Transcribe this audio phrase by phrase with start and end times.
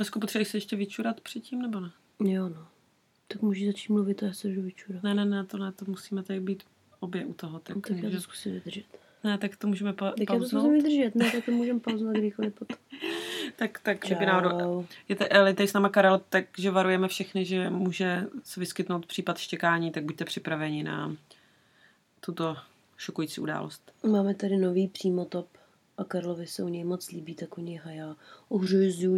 [0.00, 1.90] Dneska potřebuješ se ještě vyčurat předtím, nebo ne?
[2.24, 2.66] Jo, no.
[3.28, 5.02] Tak můžeš začít mluvit a já se jdu vyčurat.
[5.02, 6.62] Ne, ne, ne, to ne, to musíme tady být
[7.00, 7.58] obě u toho.
[7.58, 8.84] Tak, No, tak já to zkusím vydržet.
[9.24, 10.62] Ne, tak to můžeme pa- Tak já to pauznout.
[10.62, 12.76] zkusím vydržet, ne, tak to můžeme pauzovat kdykoliv potom.
[13.56, 14.58] Tak, tak, kdyby náhodou...
[14.58, 14.84] Čau.
[15.08, 19.90] Je ale tady s náma Karel, takže varujeme všechny, že může se vyskytnout případ štěkání,
[19.90, 21.16] tak buďte připraveni na
[22.20, 22.56] tuto
[22.96, 23.92] šokující událost.
[24.10, 25.48] Máme tady nový přímotop
[25.98, 28.16] a Karlovi se u něj moc líbí, tak u něj hajá.
[28.48, 29.16] Ohřeje se u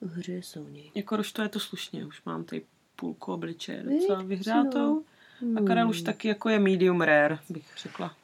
[0.00, 0.90] něj, ohřeje se u něj.
[0.94, 2.62] Jako rož to je to slušně, už mám tady
[2.96, 5.04] půlku obličeje docela vyhřátou.
[5.40, 5.60] no.
[5.60, 6.04] A Karel už Hmm.
[6.06, 8.16] taky jako je medium rare, bych řekla.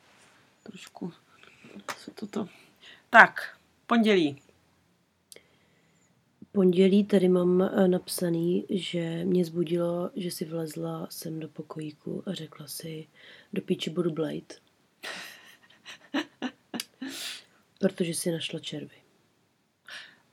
[0.62, 1.12] Trošku
[1.98, 2.48] se toto.
[3.10, 3.56] Tak,
[3.86, 4.40] pondělí.
[6.52, 12.34] Pondělí tady mám eh, napsaný, že mě zbudilo, že si vlezla sem do pokojíku a
[12.34, 13.08] řekla si,
[13.52, 14.54] do píči budu Blade.
[17.78, 19.03] Protože si našla červy.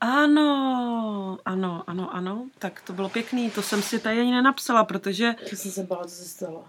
[0.03, 2.49] Ano, ano, ano, ano.
[2.59, 6.03] Tak to bylo pěkný, to jsem si tady ani nenapsala, protože Já jsem se bála,
[6.03, 6.65] co se stalo.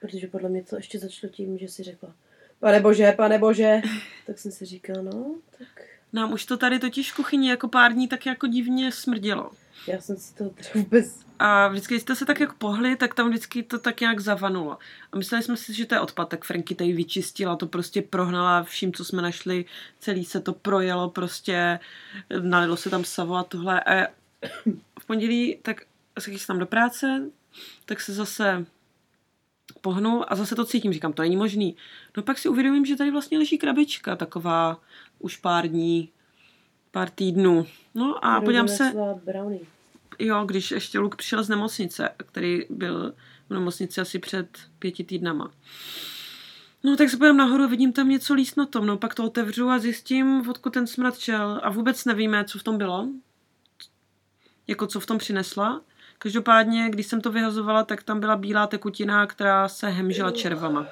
[0.00, 2.14] Protože podle mě to ještě začalo tím, že si řekla,
[2.60, 3.80] pane bože, pane bože.
[4.26, 5.68] Tak jsem si říkala, no, tak
[6.12, 9.50] nám už to tady totiž v kuchyni jako pár dní tak jako divně smrdělo.
[9.86, 11.28] já jsem si to vůbec...
[11.38, 14.78] A vždycky, když jste se tak jako pohli, tak tam vždycky to tak nějak zavanulo.
[15.12, 18.62] A mysleli jsme si, že to je odpad, tak Franky tady vyčistila, to prostě prohnala
[18.62, 19.64] vším, co jsme našli,
[19.98, 21.78] celý se to projelo prostě,
[22.40, 23.80] nalilo se tam savo a tohle.
[23.80, 24.06] A
[25.00, 25.82] v pondělí tak
[26.18, 27.30] se chystám do práce,
[27.84, 28.66] tak se zase
[29.80, 31.76] pohnu a zase to cítím, říkám, to není možný.
[32.16, 34.80] No pak si uvědomím, že tady vlastně leží krabička, taková
[35.18, 36.08] už pár dní,
[36.90, 37.66] pár týdnů.
[37.94, 38.92] No a podívám se,
[39.24, 39.60] Brownie.
[40.18, 43.14] jo, když ještě Luk přišel z nemocnice, který byl
[43.48, 45.50] v nemocnici asi před pěti týdnama.
[46.84, 49.68] No tak se podívám nahoru, vidím tam něco líst na tom, no pak to otevřu
[49.68, 53.08] a zjistím, odkud ten smrad šel a vůbec nevíme, co v tom bylo,
[54.66, 55.80] jako co v tom přinesla.
[56.18, 60.86] Každopádně, když jsem to vyhazovala, tak tam byla bílá tekutina, která se hemžila červama.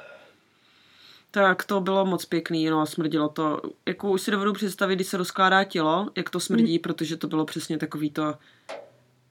[1.36, 3.60] Tak to bylo moc pěkný, no a smrdilo to.
[3.86, 7.44] Jako už si dovedu představit, když se rozkládá tělo, jak to smrdí, protože to bylo
[7.44, 8.34] přesně takový to,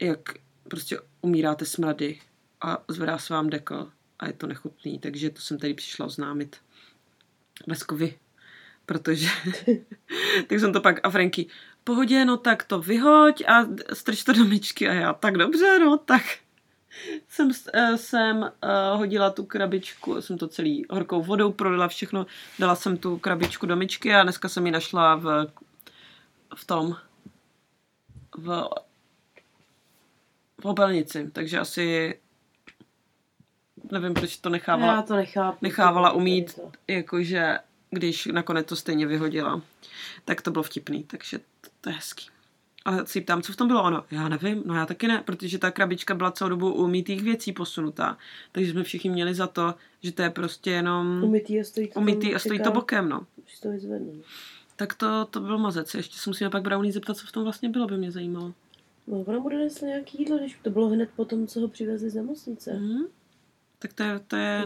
[0.01, 0.19] jak
[0.67, 2.19] prostě umíráte smrady
[2.61, 3.89] a zvedá se vám dekl
[4.19, 6.57] a je to nechutný, takže to jsem tady přišla oznámit
[7.67, 8.17] Leskovi,
[8.85, 9.27] protože
[10.47, 11.47] tak jsem to pak a Franky,
[11.83, 15.97] pohodě, no tak to vyhoď a strč to do myčky a já, tak dobře, no
[15.97, 16.23] tak
[17.27, 18.49] jsem, eh, jsem uh,
[18.97, 22.25] hodila tu krabičku, jsem to celý horkou vodou prolila všechno,
[22.59, 25.47] dala jsem tu krabičku do myčky a dneska jsem ji našla v,
[26.55, 26.95] v tom,
[28.37, 28.69] v,
[30.61, 32.19] v obelnici, takže asi
[33.91, 35.57] nevím, proč to nechávala, Já to nechápu.
[35.61, 39.61] nechávala umít, to- jakože když nakonec to stejně vyhodila,
[40.25, 42.25] tak to bylo vtipný, takže to, to je hezký.
[42.85, 44.03] A si ptám, co v tom bylo ono?
[44.11, 48.17] Já nevím, no já taky ne, protože ta krabička byla celou dobu umytých věcí posunutá.
[48.51, 51.99] Takže jsme všichni měli za to, že to je prostě jenom Umytý a stojí to
[51.99, 53.27] umytý a stojí to bokem, no.
[53.45, 54.11] Už to vyzvedne.
[54.13, 54.23] no.
[54.75, 55.93] Tak to, to byl mazec.
[55.93, 58.53] Ještě se musíme pak Brownie zeptat, co v tom vlastně bylo, by mě zajímalo.
[59.07, 62.09] No, ona bude nesla nějaký jídlo, když to bylo hned po tom, co ho přivezli
[62.09, 62.73] z nemocnice.
[62.73, 63.05] Mm.
[63.79, 64.65] Tak to je, to je,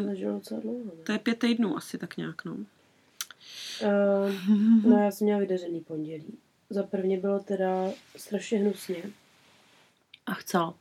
[0.62, 1.04] dlouho, ne?
[1.04, 2.54] to je pět týdnů asi tak nějak, no.
[2.54, 2.66] Uh,
[4.86, 6.38] no já jsem měla vydařený pondělí.
[6.70, 9.04] Za prvně bylo teda strašně hnusně.
[10.26, 10.74] A chcela.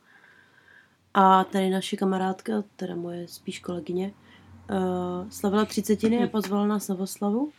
[1.15, 4.13] A tady naše kamarádka, teda moje spíš kolegyně,
[4.71, 7.53] uh, slavila třicetiny a pozvala nás na oslavu.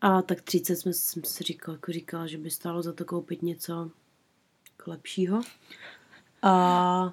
[0.00, 3.42] A tak 30 jsme, jsem si říkala, jako říkala, že by stálo za to koupit
[3.42, 3.90] něco
[4.86, 5.40] lepšího.
[6.42, 7.12] A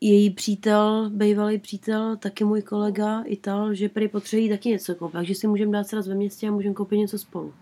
[0.00, 5.34] její přítel, bývalý přítel, taky můj kolega Ital, že prý potřebují taky něco koupit, takže
[5.34, 7.54] si můžeme dát sraz ve městě a můžeme koupit něco spolu.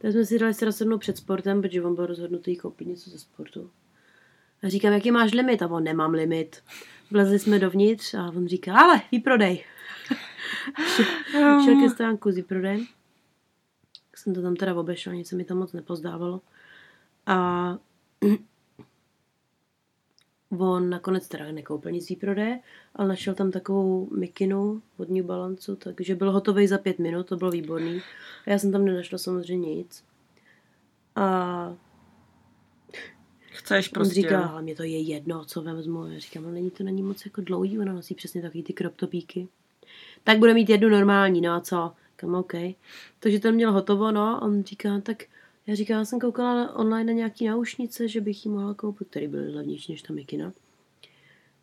[0.00, 3.18] Tak jsme si dali sraz sednout před sportem, protože on byl rozhodnutý koupit něco ze
[3.18, 3.70] sportu.
[4.62, 5.62] A říkám, jaký máš limit?
[5.62, 6.62] A on, nemám limit.
[7.10, 9.64] Vlezli jsme dovnitř a on říká, ale výprodej.
[11.64, 12.86] Šel ke stránku s výprodejem.
[14.10, 16.40] Tak jsem to tam teda obešla, nic se mi tam moc nepozdávalo.
[17.26, 17.78] A
[20.58, 22.60] On nakonec teda nekoupil nic výprodeje,
[22.94, 27.36] ale našel tam takovou mikinu od New Balance, takže byl hotový za pět minut, to
[27.36, 28.00] bylo výborný.
[28.46, 30.04] A já jsem tam nenašla samozřejmě nic.
[31.16, 31.76] A
[33.50, 34.14] Chceš on prostě.
[34.14, 36.06] říká, ale mě to je jedno, co vezmu.
[36.06, 38.96] Já říkám, ale není to není moc jako dlouhý, ona nosí přesně takový ty crop
[38.96, 39.48] topíky.
[40.24, 41.92] Tak bude mít jednu normální, no a co?
[42.16, 42.52] Kam OK.
[43.20, 45.24] Takže ten měl hotovo, no a on říká, tak
[45.66, 49.28] já říkám, já jsem koukala online na nějaký náušnice, že bych jí mohla koupit, které
[49.28, 50.52] byly levnější než ta mikina.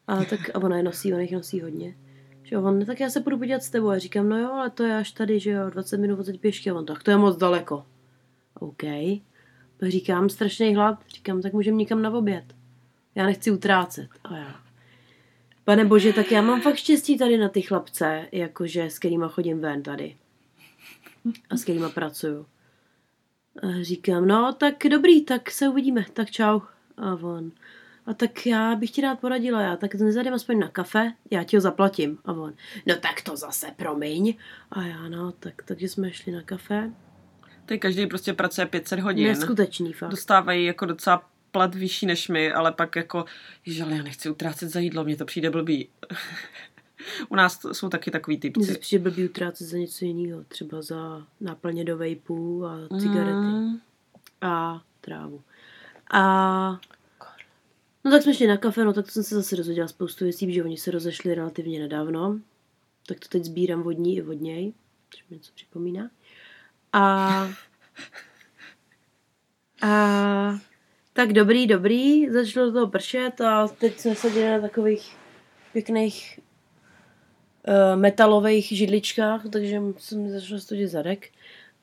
[0.07, 1.95] A tak a ona je nosí, ona jich nosí hodně.
[2.43, 3.91] Že on, tak já se půjdu podívat s tebou.
[3.91, 6.69] Já říkám, no jo, ale to je až tady, že jo, 20 minut odsaď pěšky.
[6.69, 7.85] A on, tak to je moc daleko.
[8.59, 8.83] OK.
[9.81, 10.99] Říkám, strašný hlad.
[11.09, 12.43] Říkám, tak můžeme někam na oběd.
[13.15, 14.09] Já nechci utrácet.
[14.23, 14.61] A já.
[15.63, 19.59] Pane bože, tak já mám fakt štěstí tady na ty chlapce, jakože s kterýma chodím
[19.59, 20.15] ven tady.
[21.49, 22.45] A s kterýma pracuju.
[23.63, 26.59] A říkám, no tak dobrý, tak se uvidíme, tak čau.
[26.97, 27.51] A on,
[28.05, 31.57] a tak já bych ti rád poradila, já tak nezadím aspoň na kafe, já ti
[31.57, 32.17] ho zaplatím.
[32.25, 32.53] A on,
[32.85, 34.33] no tak to zase promiň.
[34.71, 36.91] A já, no, tak, takže jsme šli na kafe.
[37.65, 39.27] Teď každý prostě pracuje 500 hodin.
[39.27, 40.09] Neskutečný fakt.
[40.09, 43.25] Dostávají jako docela plat vyšší než my, ale pak jako,
[43.63, 45.89] že já nechci utrácet za jídlo, mně to přijde blbý.
[47.29, 48.63] U nás to jsou taky takový typci.
[48.63, 53.31] Se přijde blbý utrácet za něco jiného, třeba za náplně do vejpů a cigarety.
[53.31, 53.79] Mm.
[54.41, 55.41] A trávu.
[56.13, 56.79] A
[58.07, 60.53] No tak jsme šli na kafe, no tak to jsem se zase dozvěděla spoustu věcí,
[60.53, 62.39] že oni se rozešli relativně nedávno.
[63.07, 64.73] Tak to teď sbírám vodní i vodněj,
[65.09, 66.09] což mi něco připomíná.
[66.93, 67.49] A,
[69.81, 70.59] a
[71.13, 75.17] tak dobrý, dobrý, začalo to pršet a teď jsme seděli na takových
[75.73, 76.39] pěkných
[77.95, 81.29] metalových židličkách, takže jsem mi začala studit zadek.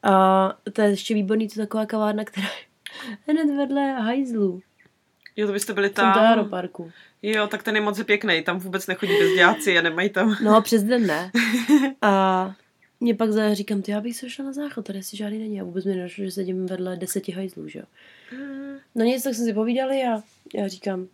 [0.02, 2.46] A to je ještě výborný, to je taková kavárna, která
[3.26, 4.62] je hned vedle hajzlu.
[5.36, 6.14] Jo, to byste byli tam.
[6.14, 6.90] Jsem do parku.
[7.22, 10.36] Jo, tak ten je moc pěkný, tam vůbec nechodí bezděláci a nemají tam.
[10.44, 11.30] No, přes den ne.
[12.02, 12.54] A
[13.00, 15.60] mě pak za říkám, ty já bych se šla na záchod, tady si žádný není.
[15.60, 17.84] A vůbec mi nedošlo, že sedím vedle deseti hajzlů, že jo.
[18.94, 20.22] No nic, tak jsme si povídali a
[20.54, 21.06] já říkám,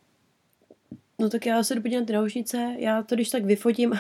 [1.19, 3.95] no tak já se jdu podívat ty naušnice, já to když tak vyfotím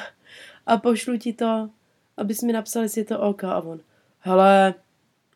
[0.66, 1.70] a pošlu ti to,
[2.16, 3.44] abys mi napsal, jestli je to OK.
[3.44, 3.80] A on,
[4.18, 4.74] hele,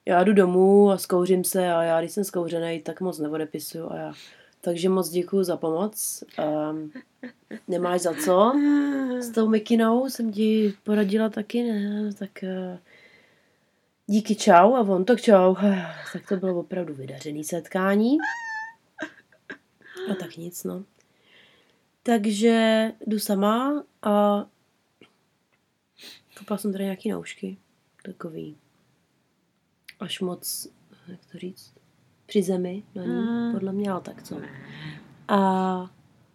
[0.07, 3.97] já jdu domů a zkouřím se a já, když jsem zkouřený, tak moc neodepisuju a
[3.97, 4.13] já,
[4.61, 6.25] takže moc děkuji za pomoc.
[6.71, 6.93] Um,
[7.69, 8.53] nemáš za co.
[9.21, 12.11] S tou mikinou jsem ti poradila taky, ne?
[12.19, 12.79] Tak uh,
[14.07, 15.55] díky čau a on tak čau.
[16.13, 18.19] Tak to bylo opravdu vydařený setkání.
[20.11, 20.85] A tak nic, no.
[22.03, 24.47] Takže jdu sama a
[26.39, 27.57] koupila jsem tady nějaký noušky.
[28.03, 28.57] Takový
[30.01, 30.69] až moc,
[31.09, 31.75] jak to říct,
[32.27, 33.53] při zemi na ní, mm.
[33.53, 34.41] podle mě, ale tak co.
[35.29, 35.91] A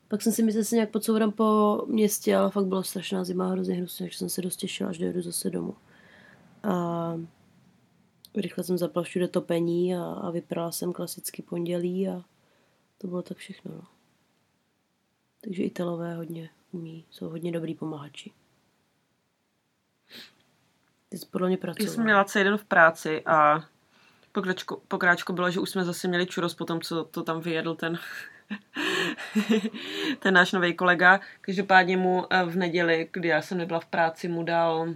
[0.07, 3.49] pak jsem si myslel, že se nějak podsourám po městě, ale fakt byla strašná zima,
[3.49, 5.75] hrozně hnusně, takže jsem se dost těšila, až dojedu zase domů.
[6.63, 7.13] A
[8.35, 12.23] rychle jsem zapala všude topení a, a vyprala jsem klasicky pondělí a
[12.97, 13.71] to bylo tak všechno.
[13.75, 13.81] No.
[15.41, 18.31] Takže Italové hodně umí, jsou hodně dobrý pomáhači.
[21.09, 21.91] Ty jsi podle mě pracovala.
[21.91, 23.63] Já jsem měla celý den v práci a
[24.31, 27.75] pokráčko, pokráčko bylo, že už jsme zase měli čuros po tom, co to tam vyjedl
[27.75, 27.99] ten
[30.19, 31.19] ten náš nový kolega.
[31.41, 34.93] Každopádně mu eh, v neděli, kdy já jsem nebyla v práci, mu dal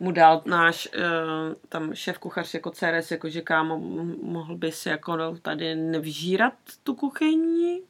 [0.00, 3.78] mu dal náš uh, tam šéf kuchař jako CRS, jako že kámo,
[4.22, 7.82] mohl by si jako no, tady nevžírat tu kuchyni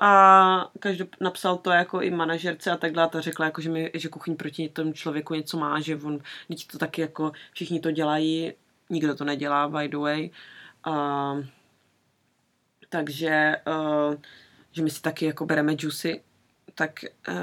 [0.00, 3.90] a každý napsal to jako i manažerce a takhle a ta řekla jako, že, mi,
[3.94, 6.18] že kuchyň proti tomu člověku něco má, že on,
[6.48, 8.52] teď to taky jako všichni to dělají
[8.92, 10.30] nikdo to nedělá, by the way.
[10.86, 11.44] Uh,
[12.88, 14.14] takže, uh,
[14.72, 16.22] že my si taky jako bereme juicy,
[16.74, 17.36] tak uh,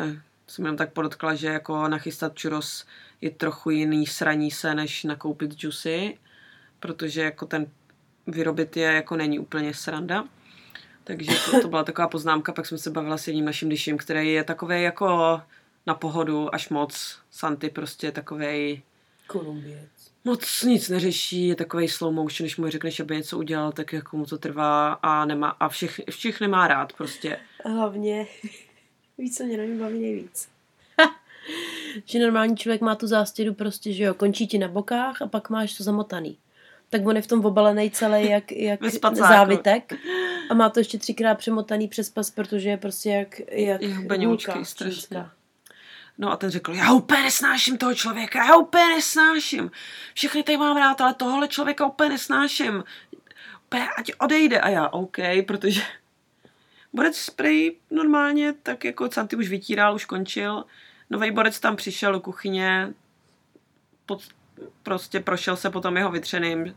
[0.50, 2.86] jsem jenom tak podotkla, že jako nachystat churros
[3.22, 6.18] je trochu jiný sraní se, než nakoupit juicy,
[6.80, 7.68] protože jako ten
[8.28, 10.28] vyrobit je jako není úplně sranda.
[11.04, 14.34] Takže to, to byla taková poznámka, pak jsme se bavila s jedním naším dyším, který
[14.34, 15.42] je takový jako
[15.88, 17.20] na pohodu až moc.
[17.32, 18.84] Santy prostě takový
[19.28, 23.94] Kolumbiec moc nic neřeší, je takový slow motion, když mu řekneš, aby něco udělal, tak
[23.94, 27.38] jako mu to trvá a nemá, a všech, všech nemá rád prostě.
[27.66, 28.28] Hlavně,
[29.20, 30.50] víc co mě na něm baví nejvíc.
[32.06, 35.50] že normální člověk má tu zástěru prostě, že jo, končí ti na bokách a pak
[35.50, 36.38] máš to zamotaný.
[36.90, 38.80] Tak on je v tom obalený celý jak, jak
[39.14, 39.94] závitek
[40.50, 43.82] a má to ještě třikrát přemotaný přes pas, protože je prostě jak, jak,
[44.66, 45.26] strašně.
[46.18, 49.72] No a ten řekl, já úplně nesnáším toho člověka, já úplně nesnáším.
[50.14, 52.84] Všechny tady mám rád, ale tohle člověka úplně nesnáším.
[53.66, 54.60] Úplně, ať odejde.
[54.60, 55.82] A já, OK, protože
[56.94, 60.64] borec spray normálně, tak jako Santy už vytíral, už končil.
[61.10, 62.94] Nový borec tam přišel do kuchyně,
[64.06, 64.22] pod,
[64.84, 66.76] prostě prošel se potom jeho vytřeným.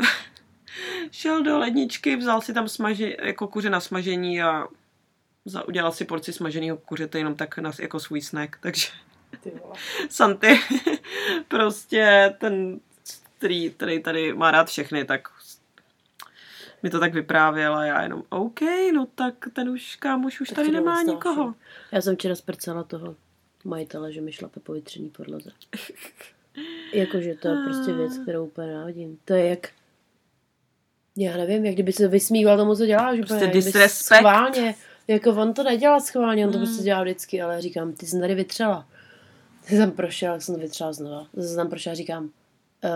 [1.10, 4.66] Šel do ledničky, vzal si tam smaži, jako kuře na smažení a
[5.66, 8.88] udělal si porci smaženého kuřete jenom tak na, jako svůj snack, takže
[10.08, 10.60] Santy
[11.48, 12.80] prostě ten,
[13.38, 15.28] který, který tady má rád všechny, tak
[16.82, 18.60] mi to tak vyprávěl a já jenom OK,
[18.94, 21.54] no tak ten už kámoš už tak tady nemá nikoho.
[21.92, 23.16] Já jsem včera zprcala toho
[23.64, 25.50] majitele, že mi šlape po vytřený podloze.
[26.94, 29.18] Jakože to je prostě věc, kterou úplně návidím.
[29.24, 29.68] To je jak
[31.16, 33.18] Já nevím, jak kdyby se vysmíval tomu, co děláš.
[33.18, 34.18] Prostě úplně, disrespekt.
[34.18, 34.74] Schválně.
[35.08, 36.66] Jako on to nedělá schválně, on to Hmm.
[36.66, 38.86] prostě dělá vždycky, ale říkám, ty jsi tady vytřela.
[39.68, 41.26] Ty jsem prošel, jak jsem to vytřela znova.
[41.32, 42.30] Zase jsem tam prošel a říkám,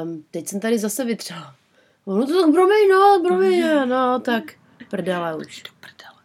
[0.02, 1.54] um, teď jsem tady zase vytřela.
[2.06, 4.44] No to tak promiň, no, promiň, no, tak
[4.90, 5.62] prdele už.
[5.62, 6.22] Do prdele.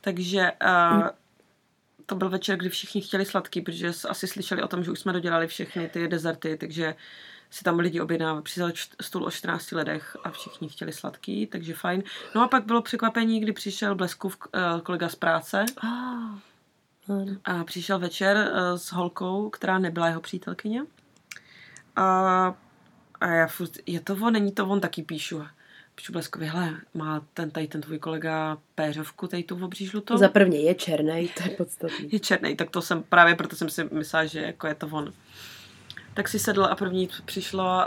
[0.00, 1.08] Takže uh,
[2.06, 5.12] to byl večer, kdy všichni chtěli sladký, protože asi slyšeli o tom, že už jsme
[5.12, 6.94] dodělali všechny ty dezerty, takže
[7.50, 8.42] si tam lidi objednávali.
[8.42, 12.02] Přišel čt- stůl o 14 lidech a všichni chtěli sladký, takže fajn.
[12.34, 16.38] No a pak bylo překvapení, kdy přišel Bleskův uh, kolega z práce Ah,
[17.44, 20.82] a přišel večer uh, s holkou, která nebyla jeho přítelkyně.
[21.96, 22.54] A,
[23.20, 25.44] a já furt, je to on, není to on, taky píšu.
[25.94, 30.16] Píšu Bleskovi, hele, má ten, tady ten tvůj kolega péřovku, tady tu obří žlutou?
[30.16, 32.08] Za prvně je černý, to je podstatný.
[32.12, 35.12] je černý, tak to jsem právě proto jsem si myslela, že jako je to on.
[36.14, 37.84] Tak si sedl a první přišlo,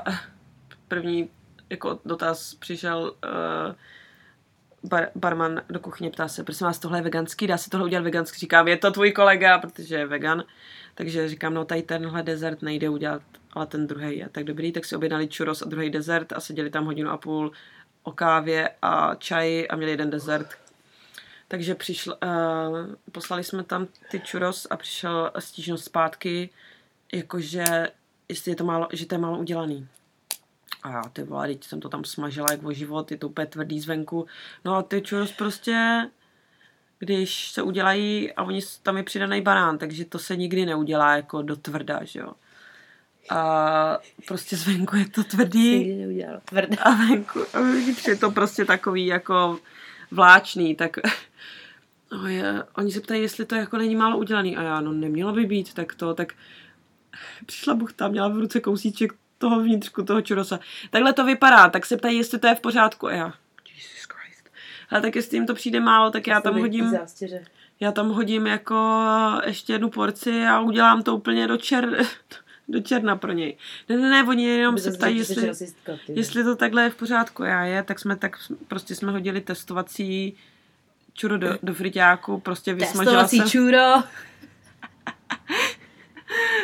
[0.88, 1.30] první
[1.70, 3.76] jako dotaz přišel uh,
[4.90, 8.04] bar, barman do kuchyně, ptá se, prosím vás, tohle je veganský, dá se tohle udělat
[8.04, 8.40] vegansky?
[8.40, 10.44] Říkám, je to tvůj kolega, protože je vegan.
[10.96, 13.22] Takže říkám, no tady tenhle dezert nejde udělat,
[13.53, 16.70] ale ten druhý je tak dobrý, tak si objednali churros a druhý dezert a seděli
[16.70, 17.51] tam hodinu a půl
[18.03, 20.48] o kávě a čaji a měli jeden dezert,
[21.48, 26.50] takže přišl, uh, poslali jsme tam ty churros a přišel stížnost zpátky,
[27.13, 27.63] jakože
[28.29, 29.88] jestli je to málo, že to je málo udělaný.
[30.84, 33.48] A já, ty vole, teď jsem to tam smažila jak o život, je to úplně
[33.48, 34.27] tvrdý zvenku.
[34.65, 36.08] No a ty churros prostě,
[37.00, 41.41] když se udělají a oni tam je přidaný banán, takže to se nikdy neudělá jako
[41.41, 42.34] do tvrda, že jo.
[43.30, 45.96] A prostě zvenku je to tvrdý.
[46.46, 46.78] Tvrdá.
[46.84, 47.60] a venku, a
[48.08, 49.60] je to prostě takový jako
[50.12, 50.98] vláčný, tak
[52.12, 55.34] no je, oni se ptají, jestli to jako není málo udělaný a já, no nemělo
[55.34, 56.34] by být, tak to, tak
[57.46, 60.60] přišla buchta, měla v ruce kousíček toho vnitřku, toho čurosa.
[60.90, 63.34] Takhle to vypadá, tak se ptají, jestli to je v pořádku a já,
[63.76, 64.50] Jesus Christ.
[64.90, 67.46] Ale tak jestli jim to přijde málo, tak já tam hodím, Zástěře.
[67.80, 69.02] já tam hodím jako
[69.46, 72.06] ještě jednu porci a udělám to úplně do čer,
[72.70, 73.58] do černa pro něj.
[73.90, 75.92] Ne, ne, ne, oni jenom se ptají, jestli, rasistka.
[76.08, 80.38] Jestli to takhle je v pořádku, já je, tak jsme tak prostě jsme hodili testovací
[81.14, 83.88] čuro do, do friťáku, prostě vysmažila Testovací jsem, čuro.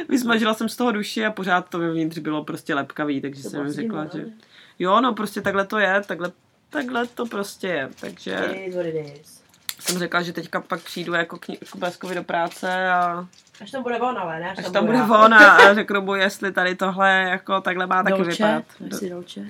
[0.10, 3.66] vysmažila jsem z toho duši a pořád to vevnitř bylo prostě lepkavý, takže To jsem
[3.66, 4.34] jim řekla, že divné.
[4.80, 6.32] jo, no prostě takhle to je, takhle,
[6.70, 9.45] takhle to prostě je, takže It is what it is.
[9.86, 13.28] Jsem řekla, že teďka pak přijdu jako k, ní- k Bleskovi do práce a
[13.62, 14.52] Až tam bude von, ale ne?
[14.58, 18.32] až tam bude von a, řeknu mu, jestli tady tohle jako takhle má taky Dolče,
[18.32, 18.66] vypadat.
[19.10, 19.46] dolče.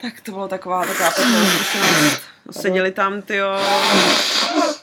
[0.00, 2.22] Tak to bylo taková, taková pěkná zkušenost.
[2.50, 3.58] Seděli tam, tyjo,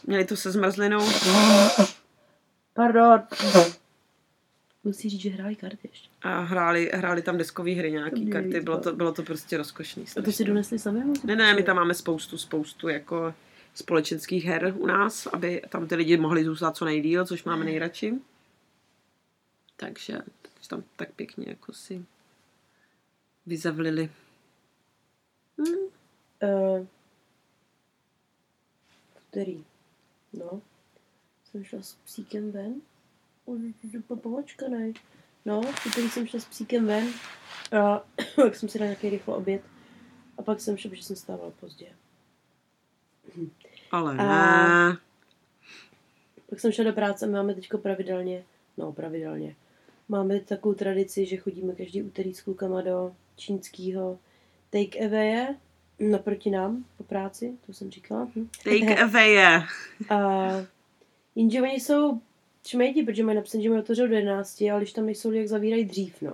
[0.07, 1.09] měli tu se zmrzlinou.
[2.73, 3.23] Pardon.
[4.83, 6.09] Musí říct, že hráli karty ještě.
[6.21, 10.05] A hráli, hráli tam deskové hry, nějaký To karty, bylo to, bylo to prostě rozkošný.
[10.19, 10.99] A to si donesli sami?
[11.23, 13.33] Ne, ne, my tam máme spoustu, spoustu jako
[13.77, 18.13] společenských her u nás, aby tam ty lidi mohli zůstat co nejdíl, což máme nejradši.
[19.75, 22.05] Takže, takže tam tak pěkně jako si
[23.45, 24.11] vyzavlili.
[25.57, 25.87] Hm,
[26.43, 26.85] Uh,
[29.29, 29.65] který?
[30.33, 30.61] No.
[31.43, 32.81] Jsem šla s psíkem ven.
[33.45, 33.61] Už
[34.07, 34.93] popočkanej.
[35.45, 37.07] No, v úterý jsem šla s psíkem ven.
[37.79, 38.03] A
[38.35, 39.61] pak jsem si dala nějaký rychle oběd.
[40.37, 41.87] A pak jsem šla, protože jsem stávala pozdě.
[43.91, 44.97] Ale A- ne.
[46.49, 48.43] Pak jsem šla do práce a máme teďko pravidelně,
[48.77, 49.55] no pravidelně,
[50.09, 54.19] máme takovou tradici, že chodíme každý úterý s klukama do čínského
[54.69, 55.55] take away
[55.99, 58.27] naproti nám po práci, to jsem říkala.
[58.35, 58.49] Hm.
[58.63, 59.37] Take away.
[60.09, 60.49] A
[61.35, 62.21] jenže oni jsou
[62.67, 65.85] šmejdi, protože mají napsané, že mají otevřel do 11, ale když tam nejsou, jak zavírají
[65.85, 66.33] dřív, no.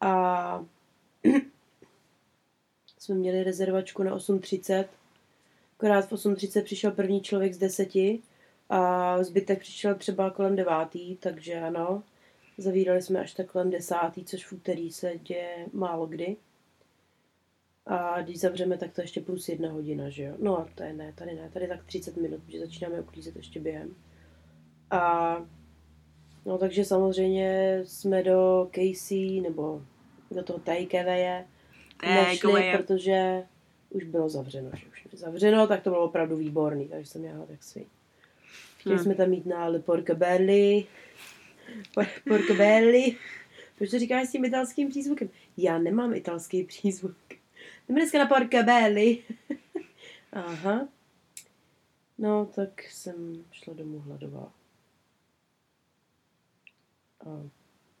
[0.00, 0.64] A
[2.98, 4.84] jsme měli rezervačku na 8.30,
[5.80, 8.22] akorát v 8.30 přišel první člověk z deseti
[8.70, 12.02] a zbytek přišel třeba kolem devátý, takže ano,
[12.58, 16.36] zavírali jsme až tak kolem desátý, což v úterý se děje málo kdy.
[17.86, 20.34] A když zavřeme, tak to ještě plus jedna hodina, že jo?
[20.38, 23.94] No, to je ne, tady ne, tady tak 30 minut, protože začínáme uklízet ještě během.
[24.90, 25.36] A
[26.46, 29.82] no, takže samozřejmě jsme do Casey, nebo
[30.30, 30.60] do toho
[32.02, 32.76] nešli, Takeaway.
[32.76, 33.42] protože
[33.90, 37.46] už bylo zavřeno, že už je zavřeno, tak to bylo opravdu výborný, takže jsem jela
[37.46, 37.86] tak svý.
[38.78, 39.04] Chtěli Hmm.
[39.04, 40.86] jsme tam mít na Le Porcobelli,
[41.94, 43.16] Por- Porcobelli,
[43.78, 45.30] proč to říkáš s tím italským přízvukem?
[45.56, 47.16] Já nemám italský přízvuk.
[47.88, 49.24] Jdeme dneska na Porcobelli.
[50.32, 50.88] Aha.
[52.18, 54.52] No, tak jsem šla domů hladová.
[57.20, 57.50] A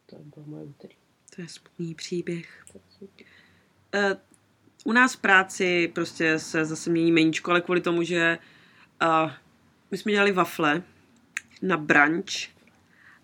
[0.06, 0.96] to bylo moje úterý.
[1.36, 2.64] To je smutný příběh.
[2.74, 4.00] Uh,
[4.84, 8.38] u nás v práci prostě se zase mění meníčko, ale kvůli tomu, že
[9.02, 9.30] uh,
[9.90, 10.82] my jsme dělali wafle
[11.62, 12.48] na brunch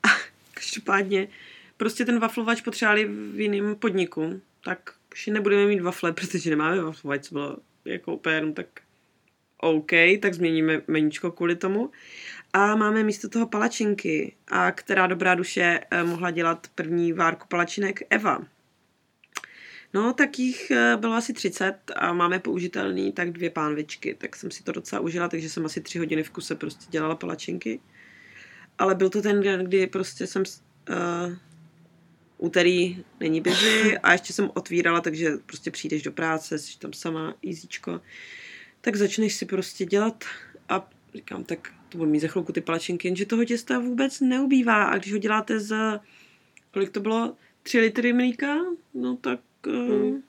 [0.02, 0.08] a
[0.54, 1.28] každopádně
[1.76, 7.25] prostě ten waflovač potřebovali v jiném podniku, tak už nebudeme mít wafle, protože nemáme waflovač,
[7.25, 8.66] co bylo jako úplně jenom tak
[9.60, 11.90] OK, tak změníme meníčko kvůli tomu.
[12.52, 18.02] A máme místo toho palačinky, a která dobrá duše eh, mohla dělat první várku palačinek
[18.10, 18.38] Eva.
[19.95, 24.50] No, tak jich eh, bylo asi 30 a máme použitelný tak dvě pánvičky, tak jsem
[24.50, 27.81] si to docela užila, takže jsem asi tři hodiny v kuse prostě dělala palačinky.
[28.78, 30.43] Ale byl to ten den, kdy prostě jsem
[30.88, 31.37] uh,
[32.38, 37.35] úterý není busy a ještě jsem otvírala, takže prostě přijdeš do práce, jsi tam sama,
[37.47, 38.00] easyčko,
[38.81, 40.25] tak začneš si prostě dělat
[40.69, 44.85] a říkám, tak to budu mít za chvilku ty palačinky, jenže toho těsta vůbec neubývá.
[44.85, 46.00] A když ho děláte za,
[46.73, 48.57] kolik to bylo, tři litry mlíka,
[48.95, 49.40] no tak,
[49.73, 50.23] mm.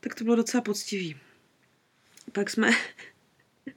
[0.00, 1.16] tak to bylo docela poctivý.
[2.32, 2.70] Pak jsme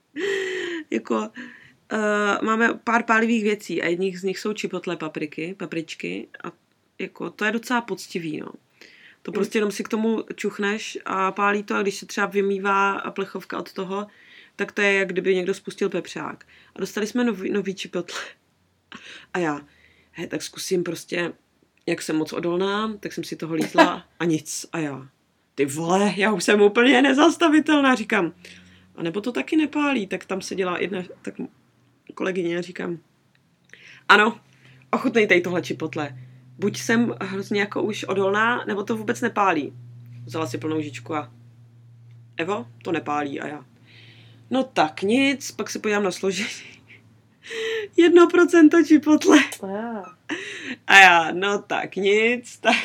[0.92, 6.52] jako uh, máme pár pálivých věcí a jedních z nich jsou čipotle papriky, papričky a
[7.00, 8.52] jako to je docela poctivý, no.
[9.22, 13.12] To prostě jenom si k tomu čuchneš a pálí to a když se třeba vymývá
[13.12, 14.08] plechovka od toho,
[14.56, 16.46] tak to je, jak kdyby někdo spustil pepřák.
[16.76, 18.20] A dostali jsme nový, nový čipotle.
[19.34, 19.62] A já,
[20.12, 21.34] he, tak zkusím prostě,
[21.88, 24.66] jak jsem moc odolná, tak jsem si toho lízla a nic.
[24.74, 25.08] A já,
[25.56, 28.34] ty vole, já už jsem úplně nezastavitelná, říkám.
[28.96, 31.34] A nebo to taky nepálí, tak tam se dělá jedna tak
[32.14, 32.98] kolegyně říkám,
[34.10, 34.40] ano,
[34.92, 36.18] ochutnejte tohle čipotle.
[36.58, 39.74] Buď jsem hrozně jako už odolná, nebo to vůbec nepálí.
[40.26, 41.32] Vzala si plnou žičku a
[42.38, 43.66] Evo, to nepálí a já.
[44.50, 46.77] No tak nic, pak se podívám na složení.
[47.98, 49.38] Jedno procento čipotle.
[50.88, 52.76] A já, no tak nic, tak,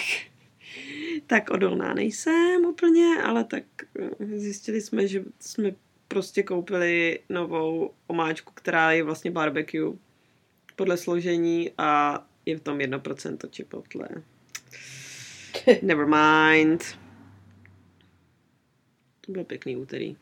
[1.26, 3.64] tak odolná nejsem úplně, ale tak
[3.98, 5.72] eh, zjistili jsme, že jsme
[6.08, 9.92] prostě koupili novou omáčku, která je vlastně barbecue
[10.76, 14.08] podle složení a je v tom 1% čipotle.
[15.82, 16.98] Never mind.
[19.20, 20.16] To byl pěkný úterý.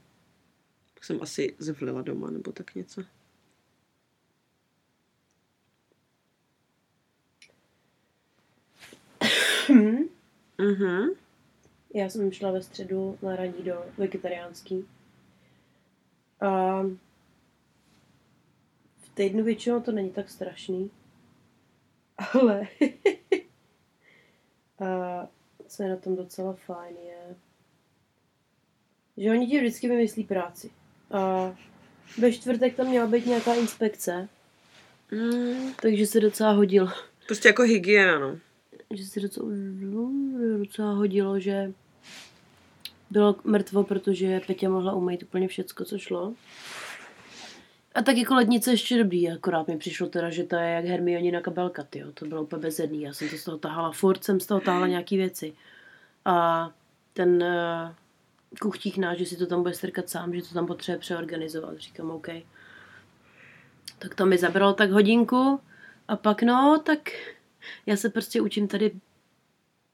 [0.94, 3.02] Tak jsem asi zvlila doma, nebo tak něco.
[10.58, 11.10] Mhm.
[11.94, 14.84] Já jsem šla ve středu na radí do vegetariánský.
[16.40, 16.82] A
[18.98, 20.90] v týdnu většinou to není tak strašný.
[22.32, 22.66] Ale
[24.80, 25.28] a
[25.66, 27.36] co je na tom docela fajn je,
[29.16, 30.70] že oni ti vždycky vymyslí práci.
[31.10, 31.52] A
[32.18, 34.28] ve čtvrtek tam měla být nějaká inspekce,
[35.10, 35.72] mm.
[35.82, 36.88] takže se docela hodilo.
[37.26, 38.38] Prostě jako hygiena, no.
[38.94, 39.48] Že se docela,
[40.58, 41.72] docela hodilo, že
[43.10, 46.34] bylo mrtvo, protože Petě mohla umýt úplně všecko, co šlo.
[47.94, 51.40] A tak jako lednice ještě dobrý, akorát mi přišlo teda, že to je jak Hermionina
[51.40, 52.12] kabelka, tyjo.
[52.12, 54.86] to bylo úplně bezedný, já jsem to z toho tahala, furt jsem z toho tahala
[54.86, 55.52] nějaký věci.
[56.24, 56.70] A
[57.12, 57.94] ten uh,
[58.60, 62.10] kuchtík náš, že si to tam bude strkat sám, že to tam potřebuje přeorganizovat, říkám
[62.10, 62.28] OK.
[63.98, 65.60] Tak to mi zabralo tak hodinku
[66.08, 66.98] a pak no, tak
[67.86, 68.92] já se prostě učím tady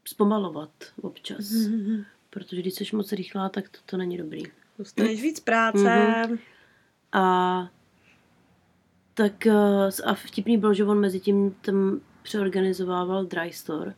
[0.04, 0.70] zpomalovat
[1.02, 1.44] občas.
[1.44, 2.04] Mm-hmm.
[2.30, 4.42] Protože když jsi moc rychlá, tak to, to není dobrý.
[4.78, 5.78] Dostaneš víc práce.
[5.78, 6.38] Mm-hmm.
[7.12, 7.68] A
[9.14, 13.94] tak eh, a vtipný byl, že on mezi tím tam přeorganizovával dry store.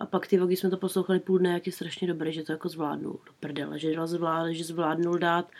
[0.00, 2.52] A pak ty vogy jsme to poslouchali půl dne, jak je strašně dobré, že to
[2.52, 5.50] jako zvládnul do prdele, že, zvládl, že zvládnul dát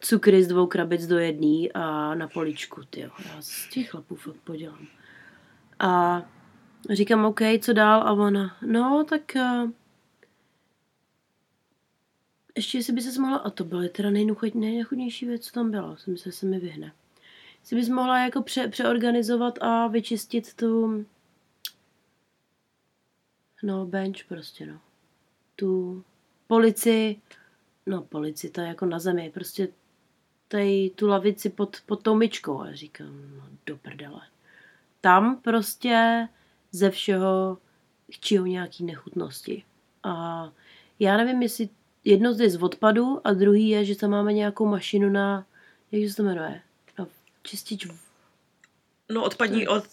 [0.00, 4.36] cukry z dvou krabic do jedné a na poličku, ty Já z těch chlapů fakt
[4.44, 4.86] podělám.
[5.78, 6.22] A
[6.90, 8.02] říkám, OK, co dál?
[8.02, 9.70] A ona, no, tak uh,
[12.56, 16.16] ještě jestli by se mohla, a to byla teda nejnechutnější věc, co tam byla, jsem
[16.16, 16.92] se, se mi vyhne
[17.64, 21.04] si bys mohla jako pře- přeorganizovat a vyčistit tu
[23.62, 24.80] no bench prostě no.
[25.56, 26.04] Tu
[26.46, 27.20] polici,
[27.86, 29.68] no polici, to je jako na zemi, prostě
[30.48, 34.20] tady tu lavici pod, pod tou myčkou a říkám, no do prdele.
[35.00, 36.28] Tam prostě
[36.74, 37.58] ze všeho
[38.12, 39.64] chčijou nějaký nechutnosti.
[40.02, 40.44] A
[40.98, 41.68] já nevím, jestli
[42.04, 45.46] jedno je z odpadu a druhý je, že tam máme nějakou mašinu na,
[45.92, 46.60] jak se to jmenuje?
[47.42, 47.86] čistič
[49.12, 49.84] No odpadní od,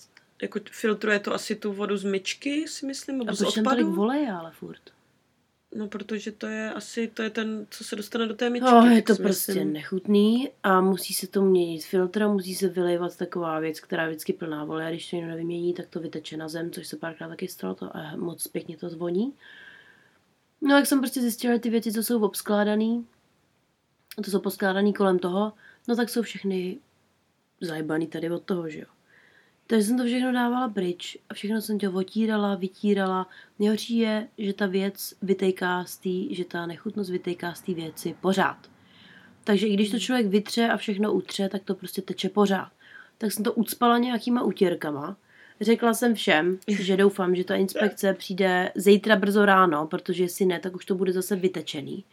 [0.41, 3.69] jako filtruje to asi tu vodu z myčky, si myslím, nebo A z odpadu.
[3.69, 4.81] tolik voleje, ale furt?
[5.75, 8.71] No, protože to je asi, to je ten, co se dostane do té myčky.
[8.71, 9.73] No, je to prostě myslím.
[9.73, 14.33] nechutný a musí se to měnit filtr, musí se vylejvat taková věc, která je vždycky
[14.33, 17.29] plná vole a když to někdo nevymění, tak to vyteče na zem, což se párkrát
[17.29, 19.33] taky stalo to a moc pěkně to zvoní.
[20.61, 23.07] No, jak jsem prostě zjistila, ty věci, co jsou obskládaný,
[24.17, 25.53] a to jsou poskládaný kolem toho,
[25.87, 26.79] no tak jsou všechny
[27.61, 28.87] zajebaný tady od toho, že jo.
[29.71, 33.27] Takže jsem to všechno dávala pryč a všechno jsem to otírala, vytírala.
[33.59, 38.15] Nejhorší je, že ta věc vytejká z té, že ta nechutnost vytejká z té věci
[38.21, 38.57] pořád.
[39.43, 42.71] Takže i když to člověk vytře a všechno utře, tak to prostě teče pořád.
[43.17, 45.17] Tak jsem to ucpala nějakýma utěrkama.
[45.61, 50.59] Řekla jsem všem, že doufám, že ta inspekce přijde zítra brzo ráno, protože jestli ne,
[50.59, 52.05] tak už to bude zase vytečený.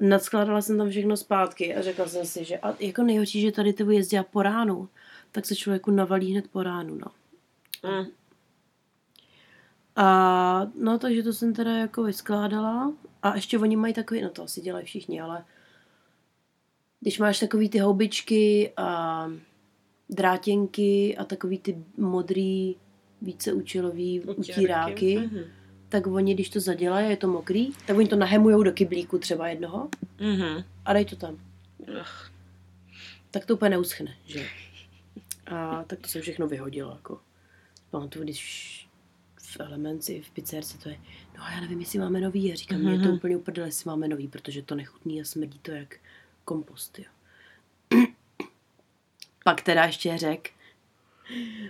[0.00, 3.72] Nadskládala jsem tam všechno zpátky a řekla jsem si, že a jako nejhorší, že tady
[3.72, 4.88] to jezdí po ránu,
[5.34, 7.06] tak se člověku navalí hned po ránu, no.
[7.90, 8.06] Mm.
[9.96, 12.92] A no, takže to jsem teda jako vyskládala.
[13.22, 15.44] A ještě oni mají takový, no to asi dělají všichni, ale
[17.00, 19.28] když máš takový ty houbičky a
[20.10, 22.76] drátěnky a takový ty modrý
[23.22, 25.44] víceúčelový utíráky, mm-hmm.
[25.88, 29.48] tak oni, když to zadělají, je to mokrý, tak oni to nahemujou do kyblíku třeba
[29.48, 30.64] jednoho mm-hmm.
[30.84, 31.38] a dej to tam.
[32.00, 32.30] Ach.
[33.30, 34.46] Tak to úplně neuschne, že?
[35.46, 37.20] A tak to jsem všechno vyhodila, jako.
[37.90, 38.88] Pamatuju, když
[39.38, 40.96] v Elemenci, v pizzerce, to je,
[41.38, 42.92] no já nevím, jestli máme nový, a říkám, mm-hmm.
[42.92, 43.14] je to mhm.
[43.14, 45.96] úplně uprdele, jestli máme nový, protože to nechutný a smrdí to jak
[46.44, 47.04] kompost, jo.
[49.44, 50.50] Pak teda ještě řek,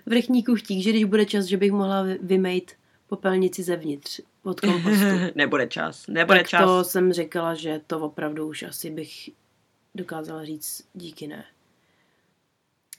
[0.07, 5.05] vrchní chtík, že když bude čas, že bych mohla vymejt popelnici zevnitř od kompostu.
[5.35, 6.65] nebude čas, nebude tak čas.
[6.65, 9.31] to jsem řekla, že to opravdu už asi bych
[9.95, 11.45] dokázala říct díky ne.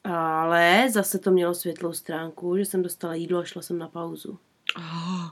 [0.05, 4.39] Ale zase to mělo světlou stránku, že jsem dostala jídlo a šla jsem na pauzu.
[4.77, 5.29] Oh.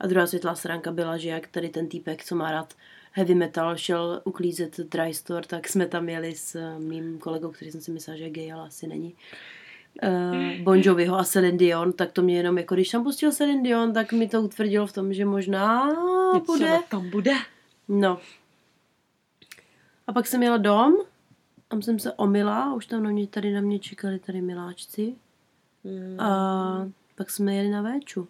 [0.00, 2.74] A druhá světlá stránka byla, že jak tady ten týpek, co má rád
[3.12, 7.80] heavy metal, šel uklízet dry store, tak jsme tam jeli s mým kolegou, který jsem
[7.80, 9.14] si myslela, že je gay, ale asi není.
[10.02, 13.62] Uh, bon Joviho a Celine Dion, tak to mě jenom, jako když tam pustil Celine
[13.62, 15.88] Dion, tak mi to utvrdilo v tom, že možná
[16.34, 16.78] Něco bude.
[16.88, 17.32] tam bude.
[17.88, 18.18] No.
[20.06, 20.94] A pak jsem jela dom,
[21.70, 25.14] tam jsem se omila, už tam na mě, tady na mě čekali tady miláčci.
[25.84, 26.20] Mm.
[26.20, 28.28] A pak jsme jeli na véču.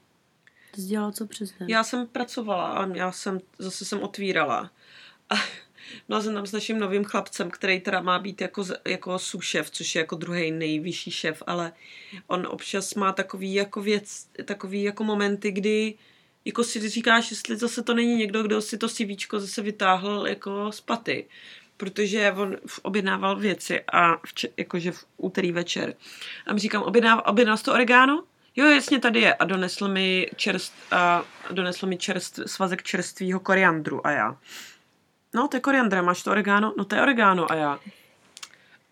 [0.75, 1.69] Ty jsi dělala co přes den?
[1.69, 4.71] Já jsem pracovala a já jsem, zase jsem otvírala.
[5.31, 5.35] A
[6.09, 9.95] byla jsem tam s naším novým chlapcem, který teda má být jako, jako sušef, což
[9.95, 11.73] je jako druhý nejvyšší šef, ale
[12.27, 15.95] on občas má takový jako věc, takový jako momenty, kdy
[16.45, 20.73] jako si říkáš, jestli zase to není někdo, kdo si to CVčko zase vytáhl jako
[20.73, 21.29] z paty
[21.81, 25.95] protože on objednával věci a vče, jakože v úterý večer.
[26.47, 28.25] A mi říkám, objednal, objednal jsi to oregano?
[28.57, 29.35] Jo, jasně, tady je.
[29.35, 34.37] A donesl mi, čerst, a donesl mi čerst, svazek čerstvého koriandru a já.
[35.35, 36.75] No, to je koriandr, máš to oregano?
[36.79, 37.79] No, to je oregano a já.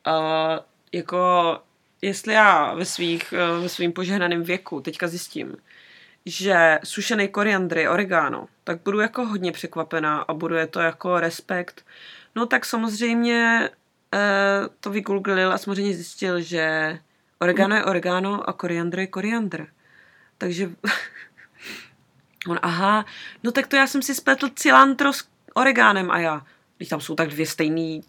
[0.05, 0.15] A
[0.93, 1.59] jako,
[2.03, 5.57] jestli já ve, svých, ve svým požehnaném věku teďka zjistím,
[6.27, 11.21] že sušený koriandr je oregano, tak budu jako hodně překvapená a budu je to jako
[11.21, 11.85] respekt
[12.39, 13.71] No tak samozřejmě
[14.15, 16.99] uh, to vygooglil a samozřejmě zjistil, že
[17.39, 19.67] oregano je oregano a koriandr je koriandr.
[20.39, 20.71] Takže
[22.49, 23.05] on, aha,
[23.43, 26.47] no tak to já jsem si spletl cilantro s oregánem a já,
[26.77, 28.03] když tam jsou tak dvě stejný,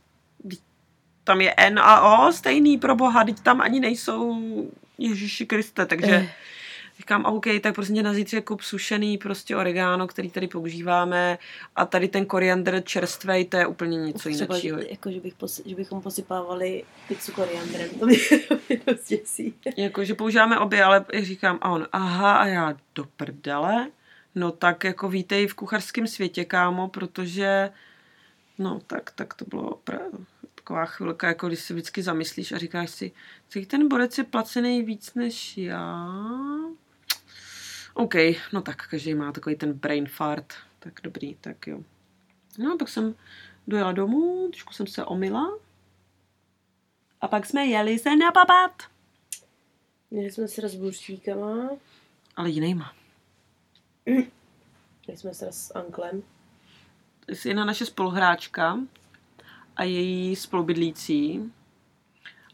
[1.23, 4.41] tam je N a O stejný pro boha, teď tam ani nejsou
[4.97, 6.29] Ježíši Kriste, takže eh.
[6.99, 11.37] Říkám, OK, tak prostě na zítře kup sušený prostě oregano, který tady používáme
[11.75, 14.79] a tady ten koriandr čerstvej, to je úplně něco jiného.
[14.89, 18.17] Jako, že, bych posi, že bychom posypávali pizzu koriandrem, to mě
[18.87, 19.53] dost děsí.
[19.77, 23.91] Jako, že používáme obě, ale říkám, a on, aha, a já do prdele,
[24.35, 27.71] no tak jako vítej v kuchařském světě, kámo, protože
[28.57, 32.89] no tak, tak to bylo opravdu taková chvilka, jako když se vždycky zamyslíš a říkáš
[32.89, 33.11] si,
[33.53, 36.17] tak ten borec je placený víc než já,
[37.99, 38.15] OK,
[38.53, 40.53] no tak každý má takový ten brain fart.
[40.79, 41.79] Tak dobrý, tak jo.
[42.57, 43.15] No, pak jsem
[43.67, 45.57] dojela domů, trošku jsem se omila.
[47.21, 48.71] A pak jsme jeli se napapat.
[50.11, 51.69] Měli jsme se s buřtíkama.
[52.35, 52.93] Ale jinýma.
[54.05, 56.23] Měli jsme se s Anklem.
[57.45, 58.79] Jedna naše spoluhráčka
[59.75, 61.53] a její spolubydlící.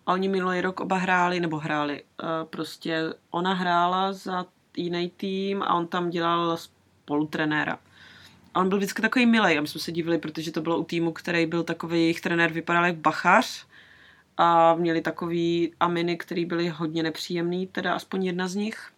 [0.06, 4.46] A oni minulý rok oba hráli, nebo hráli, uh, prostě ona hrála za
[4.78, 7.80] jiný tým a on tam dělal spolutrenéra.
[8.54, 10.84] A on byl vždycky takový milý a my jsme se divili, protože to bylo u
[10.84, 13.66] týmu, který byl takový, jejich trenér vypadal jak bachař
[14.38, 18.92] a měli takový aminy, který byly hodně nepříjemný, teda aspoň jedna z nich.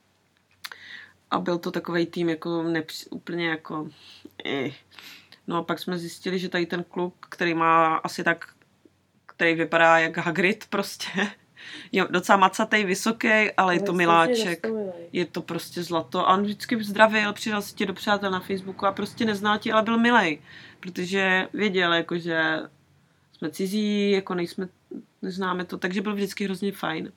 [1.32, 3.90] A byl to takový tým jako nepří, úplně jako...
[4.46, 4.70] Eh.
[5.48, 8.54] No a pak jsme zjistili, že tady ten kluk, který má asi tak,
[9.26, 11.10] který vypadá jak Hagrid prostě,
[11.92, 14.68] je docela macatej, vysoký, ale je to miláček.
[15.12, 16.30] Je to prostě zlato.
[16.30, 19.74] A on vždycky zdravil, přidal si tě do přátel na Facebooku a prostě nezná tě,
[19.74, 20.42] ale byl milej.
[20.80, 22.60] Protože věděl, jako, že
[23.38, 24.70] jsme cizí, jako nejsme,
[25.22, 27.12] neznáme to, takže byl vždycky hrozně fajn.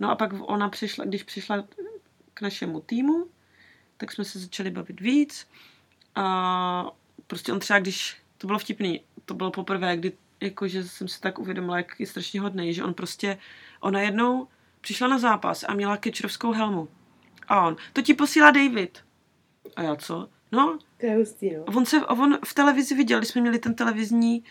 [0.00, 1.64] No a pak ona přišla, když přišla
[2.34, 3.26] k našemu týmu,
[3.96, 5.46] tak jsme se začali bavit víc.
[6.14, 6.86] A
[7.26, 11.38] prostě on třeba, když, to bylo vtipný, to bylo poprvé, kdy jakože jsem si tak
[11.38, 13.38] uvědomila, jak je strašně hodný, že on prostě,
[13.80, 14.48] ona jednou
[14.80, 16.88] přišla na zápas a měla kečrovskou helmu.
[17.48, 18.98] A on, to ti posílá David.
[19.76, 20.28] A já co?
[20.52, 21.64] No, To je hustý, no.
[21.66, 24.44] a on, se, a on v televizi viděl, když jsme měli ten televizní,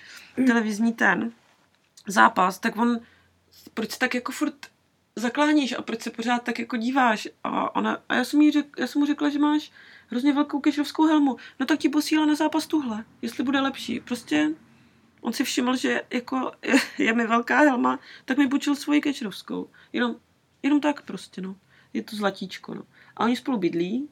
[0.47, 1.31] televizní ten
[2.07, 2.99] zápas, tak on,
[3.73, 4.55] proč se tak jako furt
[5.15, 7.27] zakláníš a proč se pořád tak jako díváš?
[7.43, 9.71] A, ona, a já, jsem jí řek, já jsem mu řekla, že máš
[10.07, 11.37] hrozně velkou kešovskou helmu.
[11.59, 13.99] No tak ti posílá na zápas tuhle, jestli bude lepší.
[13.99, 14.49] Prostě
[15.21, 19.69] on si všiml, že jako je, je mi velká helma, tak mi půjčil svoji kečrovskou.
[19.93, 20.15] Jenom,
[20.63, 21.55] jenom tak prostě, no.
[21.93, 22.83] Je to zlatíčko, no.
[23.17, 24.09] A oni spolu bydlí,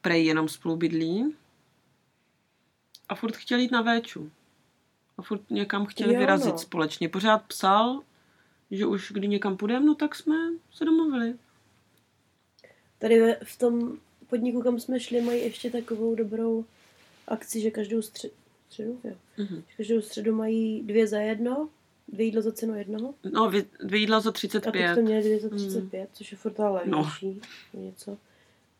[0.00, 1.34] prej jenom spolu bydlí,
[3.08, 4.30] a furt chtěl jít na véču.
[5.18, 6.58] A furt někam chtěli Jo, vyrazit no.
[6.58, 7.08] společně.
[7.08, 8.00] Pořád psal,
[8.70, 10.36] že už kdy někam půjdeme, no tak jsme
[10.72, 11.34] se domluvili.
[12.98, 16.64] Tady v tom podniku, kam jsme šli, mají ještě takovou dobrou
[17.28, 18.30] akci, že každou stři-
[18.66, 19.14] středu, jo.
[19.38, 19.56] Mhm.
[19.56, 21.68] Že každou středu mají dvě za jedno,
[22.08, 23.14] dvě jídla za cenu jednoho.
[23.32, 23.50] No,
[23.84, 24.94] dvě jídla za A teď 35.
[24.94, 26.98] to měli dvě za 35, což je furt ale No.
[26.98, 27.40] levnější.
[27.74, 27.80] No.
[27.80, 28.18] Něco.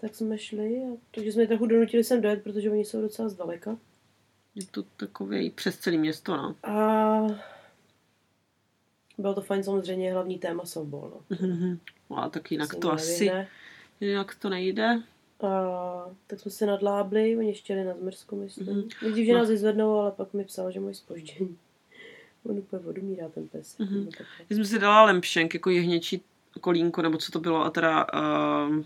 [0.01, 3.29] Tak jsme šli, a, takže jsme je trochu donutili sem dojet, protože oni jsou docela
[3.29, 3.79] zdaleka.
[4.55, 6.57] Je to takový přes celé město, no.
[6.63, 7.27] A
[9.19, 11.11] bylo to fajn, samozřejmě hlavní téma softball.
[11.31, 11.37] No.
[11.49, 11.79] Mhm.
[12.11, 13.31] No a tak jinak Se to asi,
[14.01, 15.03] jinak to nejde.
[15.43, 18.67] A tak jsme se nadlábli, oni ještě jeli na Zmersku, myslím.
[18.67, 18.81] Mhm.
[18.81, 19.03] Mm-hmm.
[19.03, 19.39] Nejdřív, že No.
[19.39, 21.57] nás vyzvednou, ale pak mi psal, že mají spoždění.
[22.51, 23.75] On úplně odumírá ten pes.
[23.75, 24.27] Takhle.
[24.51, 26.23] Já jsem si dala lempšenk, jako jehněčí
[26.61, 28.07] kolínko, nebo co to bylo, a teda
[28.69, 28.77] uh,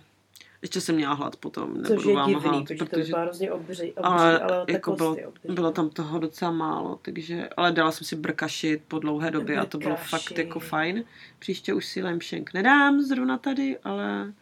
[0.62, 3.52] ještě jsem měla hlad potom, Což nebudu je vám divný, lhát, protože, to vypadá hrozně
[3.52, 5.48] obří, obří ale, ale, jako bylo, obří.
[5.54, 9.66] bylo tam toho docela málo, takže, ale dala jsem si brkašit po dlouhé době a
[9.66, 10.10] to bylo Brkaši.
[10.10, 11.04] fakt jako fajn.
[11.38, 14.32] Příště už si lemšenk nedám zrovna tady, ale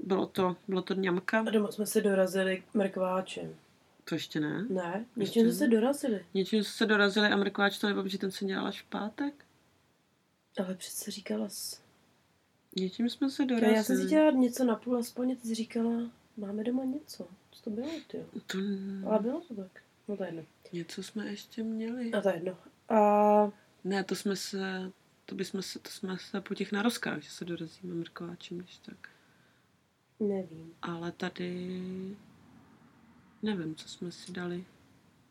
[0.00, 1.40] bylo to, bylo to ňamka.
[1.40, 3.54] A doma jsme se dorazili mrkváčem.
[4.04, 4.66] To ještě ne.
[4.68, 6.24] Ne, Ještě něčím jsme se dorazili.
[6.34, 9.44] Něčím jsme se dorazili a mrkváč to nebo že ten se dělal až v pátek.
[10.64, 11.76] Ale přece říkala jsi.
[12.76, 13.74] Něčím jsme se dorazili.
[13.74, 17.28] já jsem si dělala něco na půl aspoň ty jsi říkala, máme doma něco.
[17.50, 18.24] Co to bylo, ty?
[18.46, 18.58] To,
[19.08, 19.82] Ale bylo to tak.
[20.08, 20.42] No to je jedno.
[20.72, 22.12] něco jsme ještě měli.
[22.12, 22.56] A to je jedno.
[22.88, 23.52] A
[23.84, 24.92] Ne, to jsme se,
[25.26, 29.08] to bychom se, to jsme se po těch narozkách, že se dorazíme mrkváčem, když tak.
[30.20, 30.72] Nevím.
[30.82, 31.80] Ale tady,
[33.42, 34.64] nevím, co jsme si dali.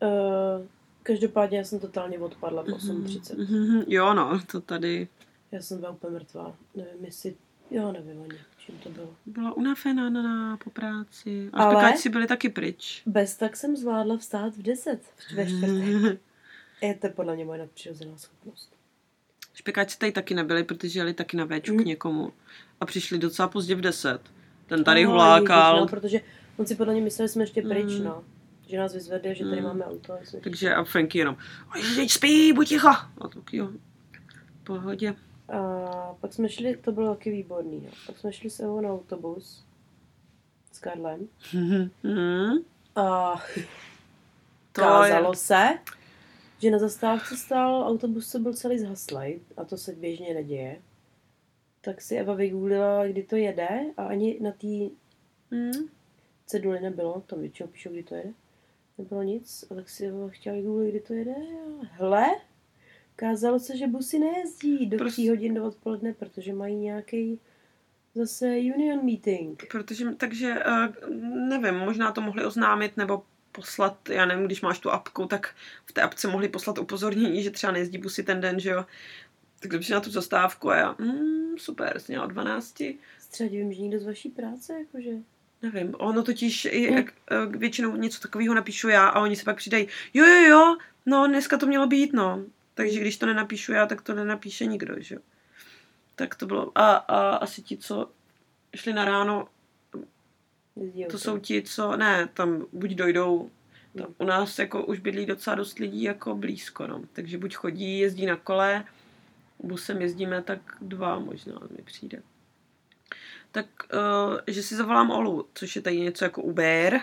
[0.02, 0.66] Uh,
[1.04, 3.38] každopádně já jsem totálně odpadla v 8.30.
[3.38, 5.08] Mhm, Jo, no, to tady
[5.52, 6.56] Já jsem byla úplně mrtvá.
[6.76, 7.36] Nevím, jestli...
[7.72, 9.16] Jo, nevím ani, čím to bylo.
[9.26, 11.50] byla unavená na, na po práci.
[11.54, 13.02] A Ale- špekáči byli taky pryč.
[13.06, 15.02] Bez tak jsem zvládla vstát v 10
[15.36, 16.20] ve čtvrtek.
[16.82, 18.72] Je to podle mě moje nadpřirozená schopnost.
[19.54, 21.80] Špekáči tady taky nebyli, protože jeli taky na véču Mm.
[21.80, 22.34] k někomu.
[22.82, 24.20] A přišli docela pozdě v 10.
[24.68, 25.80] Ten tady No, hulákal.
[25.80, 26.22] No, protože
[26.58, 28.04] on si podle mě myslel, že jsme ještě pryč, Mm.
[28.04, 28.24] no.
[28.68, 29.68] Že nás vyzvedli, že tady Mm.
[29.68, 30.18] máme auto.
[30.24, 31.38] jsme Takže a Franky jenom,
[31.76, 32.88] "Oj, teď spí, buď ticho.
[32.90, 33.70] A tak jo,
[34.64, 35.16] pohodě.
[35.54, 37.90] A pak jsme šli, to bylo taky výborný, no.
[38.06, 39.66] Pak jsme šli s Evou na autobus
[40.72, 41.28] s Karlem.
[41.54, 42.58] Mhm.
[42.96, 43.36] A
[44.72, 45.64] To kázalo je, se,
[46.60, 50.78] že na zastávce stál autobus, co byl celý zhaslej, a to se běžně neděje.
[51.88, 54.68] Tak si Eva vygooglila, kdy to jede a ani na té
[55.52, 55.88] Mhm.
[56.46, 58.30] ceduli nebylo, tam většinou píšou, kdy to jede.
[58.98, 61.36] Nebylo nic, a tak si Eva chtěla vygooglit, kdy to jede.
[61.82, 62.26] A hele,
[63.16, 67.40] kázalo se, že busy nejezdí do Prostě- 3 hodin do odpoledne, protože mají nějaký
[68.16, 68.46] zase
[68.76, 69.64] union meeting.
[69.72, 70.90] Protože, takže eh,
[71.50, 75.92] nevím, možná to mohli oznámit nebo poslat, já nevím, když máš tu apku, tak v
[75.94, 78.86] té apce mohli poslat upozornění, že třeba nejezdí busy ten den, že jo.
[79.60, 82.84] Tak když na tu zastávku a já, mm, super, jsi měla o 12,
[83.32, 85.10] Třeba divím, že někdo z vaší práce, jakože...
[85.62, 86.98] nevím, ono totiž i, Mm.
[86.98, 90.78] jak, eh, většinou něco takového napíšu já a oni se pak přidají, jo, jo, jo,
[91.06, 92.44] no dneska to mělo být, no.
[92.74, 95.22] Takže když to nenapíšu já, tak to nenapíše nikdo, že jo.
[96.16, 98.10] Tak to bylo, a, a asi ti, co
[98.76, 99.48] šli na ráno,
[100.76, 103.50] Jezdí To jsou ti, co, ne, tam buď dojdou,
[103.98, 107.02] tam u nás jako už bydlí docela dost lidí jako blízko, no.
[107.14, 108.86] Takže buď chodí, jezdí na kole,
[109.60, 112.22] busem jezdíme tak dva možná mi přijde.
[113.52, 117.02] Tak, uh, že si zavolám Olu, což je tady něco jako Uber,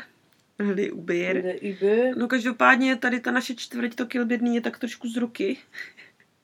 [0.92, 1.36] Uber.
[1.36, 2.16] Jde Uber.
[2.16, 5.58] No každopádně tady ta naše čtvrť, to kilbědný je tak trošku z ruky.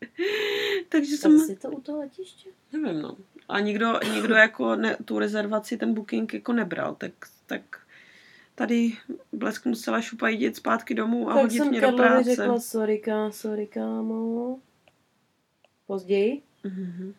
[0.88, 1.38] Takže Jsem...
[1.38, 1.46] jsem...
[1.46, 2.48] si to u toho letiště?
[2.72, 3.16] Nevím, no.
[3.48, 7.12] A nikdo, nikdo jako ne, tu rezervaci, ten booking jako nebral, tak,
[7.46, 7.80] tak
[8.54, 8.92] tady
[9.32, 12.34] Blesk musela šupa jít zpátky domů a tak hodit jsem mě do práce.
[12.34, 14.58] řekla, sorry, ká, sorry, kámo.
[15.90, 16.42] Později.
[16.64, 17.14] Mhm.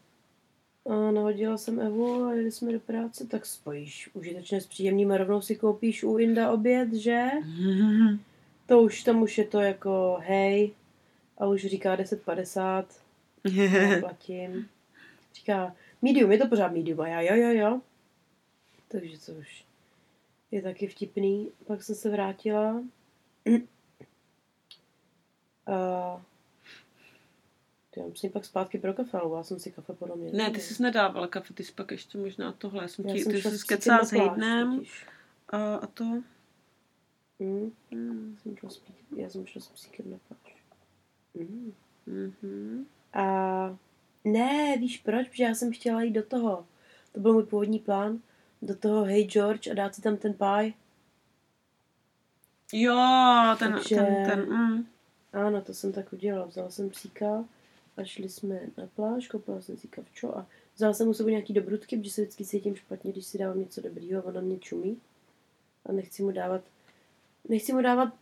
[0.86, 5.18] A nahodila jsem Evu a jeli jsme do práce, tak spojíš užitečné s příjemným a
[5.18, 7.28] rovnou si koupíš u Inda oběd, že?
[7.44, 8.20] Mhm.
[8.66, 10.72] To už, tam už je to jako hej
[11.38, 12.86] a už říká 10.50,
[13.44, 14.70] já platím.
[15.36, 17.82] Říká medium, je to pořád medium a já jo, jo, jo.
[18.88, 19.66] Takže to už
[20.52, 21.50] je taky vtipný.
[21.68, 22.84] Pak jsem se vrátila.
[25.68, 26.22] A
[27.98, 30.32] já musím pak zpátky pro kafe, ale já jsem si kafe podle mě.
[30.32, 32.84] ne, ty jsi nedával kafe, ty jsi pak ještě možná tohle.
[32.84, 34.82] Já jsem Já ti, jsem ty jsi s skecala Cíkem s Hejdnem
[35.50, 36.04] a, a to.
[37.40, 38.38] Mm, Mm.
[38.42, 38.70] jsem šla
[39.16, 40.56] já jsem šla s psíkem na pláž.
[41.34, 41.74] Mm.
[42.06, 42.86] Mhm.
[43.14, 43.24] A
[44.26, 45.30] ne, víš proč?
[45.30, 46.66] Protože já jsem chtěla jít do toho.
[47.12, 48.20] To byl můj původní plán.
[48.62, 50.74] Do toho Hey George a dát si tam ten pie.
[52.74, 52.98] Jo,
[53.60, 54.88] ten, Takže- ten, ten, mm.
[55.34, 56.46] Ano, to jsem tak udělala.
[56.46, 57.46] Vzala jsem psíka
[57.98, 61.54] a šli jsme na pláž, koupila jsem si kavčo a vzala jsem mu sebou nějaký
[61.54, 64.60] dobrutky, protože se vždycky cítím špatně, když si dávám něco dobrýho a on na mě
[64.60, 64.98] čumí.
[65.86, 66.62] A nechci mu dávat,
[67.50, 68.14] nechci mu dávat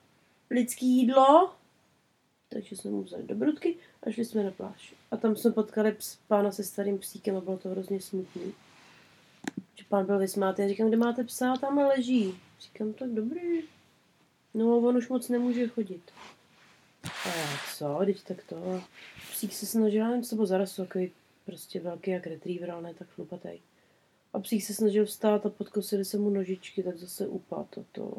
[0.49, 1.53] lidský jídlo,
[2.49, 4.93] takže jsme mu vzali dobrutky a šli jsme na pláž.
[5.11, 8.53] A tam jsme potkali ps, pána se starým psíkem a bylo to hrozně smutný.
[9.75, 10.61] Že pán byl vysmátý.
[10.61, 11.55] Já říkám, kde máte psa?
[11.57, 12.35] Tam leží.
[12.59, 13.63] Říkám, tak dobrý.
[14.53, 16.01] No, on už moc nemůže chodit.
[17.25, 17.31] A
[17.75, 18.81] co, teď tak to.
[19.31, 21.11] Psík se snažil, nevím, co byl zaraz takový
[21.45, 23.49] prostě velký jak retriever, ale ne tak chlupatý.
[24.33, 28.13] A psík se snažil vstát a podkosili se mu nožičky, tak zase upadl a to.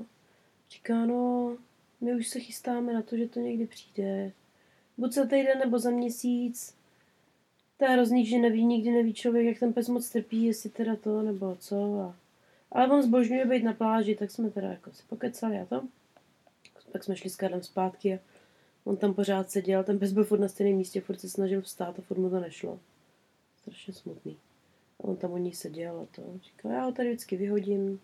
[0.70, 1.56] Říká, no,
[2.00, 4.32] my už se chystáme na to, že to někdy přijde.
[4.98, 6.74] Buď za týden nebo za měsíc.
[7.76, 10.96] To je hrozný, že neví, nikdy neví člověk, jak ten pes moc trpí, jestli teda
[10.96, 12.00] to nebo co.
[12.00, 12.16] A...
[12.72, 15.82] Ale on zbožňuje být na pláži, tak jsme teda jako si pokecali a to.
[16.92, 18.18] Pak jsme šli s Karlem zpátky a
[18.84, 21.98] on tam pořád seděl, ten pes byl furt na stejném místě, furt se snažil vstát
[21.98, 22.80] a furt mu to nešlo.
[23.60, 24.36] Strašně smutný.
[25.00, 26.22] A on tam u ní seděl a to.
[26.42, 28.00] Říkal, já ho tady vždycky vyhodím,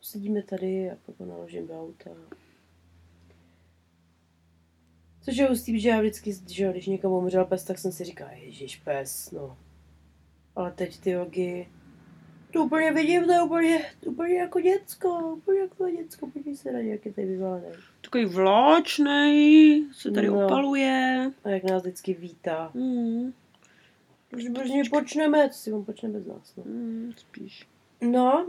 [0.00, 2.10] sedíme tady a pak ho naložím do auta.
[5.22, 8.28] Což je hustý, že já vždycky, že když někomu umřel pes, tak jsem si říkal,
[8.32, 9.58] ježiš pes, no.
[10.56, 11.68] Ale teď ty jogy,
[12.52, 16.72] to úplně vidím, to je úplně, to úplně jako děcko, úplně jako děcko, podívej se
[16.72, 17.66] na ně, jak je tady vyvalený.
[18.00, 20.46] Takový vláčnej, se tady No.
[20.46, 21.30] opaluje.
[21.44, 22.70] A jak nás vždycky vítá.
[22.74, 23.32] Mm.
[24.36, 26.64] Už brzy počneme, co si on počne bez nás, no.
[26.66, 27.66] Mm, spíš.
[28.00, 28.46] No,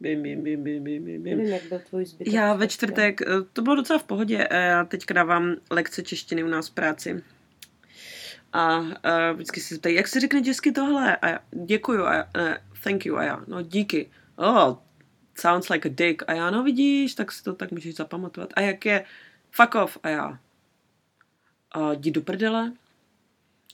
[0.00, 2.34] Bim, bim, bim, bim, bim, bim, nevím, jak byl tvůj zbytek.
[2.34, 6.44] Já ve čtvrtek, eh, to bylo docela v pohodě, eh, já teďka dávám lekce češtiny
[6.44, 7.22] u nás v práci.
[8.56, 8.90] A uh,
[9.34, 11.16] vždycky si ptají, jak se řekne česky tohle?
[11.16, 14.10] A já, děkuju, a já, ne, thank you, a já, no díky.
[14.36, 14.76] Oh,
[15.34, 16.22] sounds like a dick.
[16.26, 18.52] A já, no vidíš, tak si to tak můžeš zapamatovat.
[18.56, 19.04] A jak je
[19.50, 19.98] fuck off?
[20.02, 20.38] A já,
[21.72, 22.72] a jdi do prdele?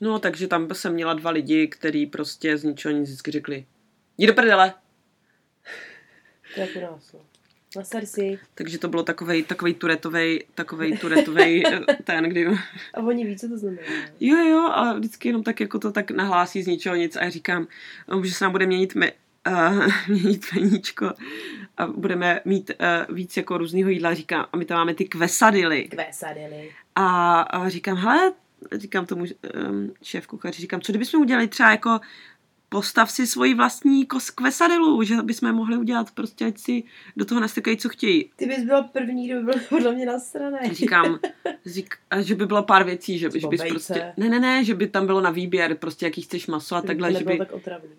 [0.01, 3.67] No, takže tam jsem měla dva lidi, který prostě z ničeho nic vždycky řekli,
[4.19, 4.75] jdi do prdele.
[6.55, 7.32] To je jako nás, no.
[7.77, 8.39] Na srdci.
[8.55, 11.63] Takže to bylo takovej, takovej turetovej, takovej turetovej
[12.05, 12.47] ten, kdy...
[12.95, 13.83] A oni ví, co to znamená.
[14.21, 17.31] Jo, jo, ale vždycky jenom tak jako to tak nahlásí z ničeho nic a já
[17.31, 17.67] říkám,
[18.09, 19.13] no, že se nám bude měnit, me,
[19.49, 21.13] uh, měnit meníčko
[21.77, 24.15] a budeme mít uh, víc jako různýho jídla.
[24.15, 25.85] Říkám, a my tam máme ty kvesadily.
[25.85, 26.71] Kvésadily.
[26.95, 28.33] A, a říkám, hele,
[28.73, 29.25] říkám tomu
[29.71, 32.01] um, šéf kuchaři, říkám, co kdybychom udělali třeba jako
[32.73, 36.83] postav si svoji vlastní kos kvesadilu, že bychom mohli udělat prostě, ať si
[37.17, 38.31] do toho nastrkají, co chtějí.
[38.37, 40.59] Ty bys byl první, kdo by byl podle mě nasraný.
[40.73, 41.19] Říkám,
[41.67, 44.75] řík, a že by bylo pár věcí, že, že bys prostě, ne, ne, ne, že
[44.75, 47.49] by tam bylo na výběr, prostě jaký chceš maso a Kdyby takhle, že by, tak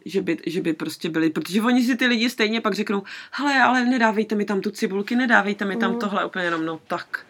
[0.05, 3.61] že by, že by prostě byli, protože oni si ty lidi stejně pak řeknou, hele,
[3.61, 5.99] ale nedávejte mi tam tu cibulky, nedávejte mi tam Mm.
[5.99, 7.25] tohle úplně jenom, no tak.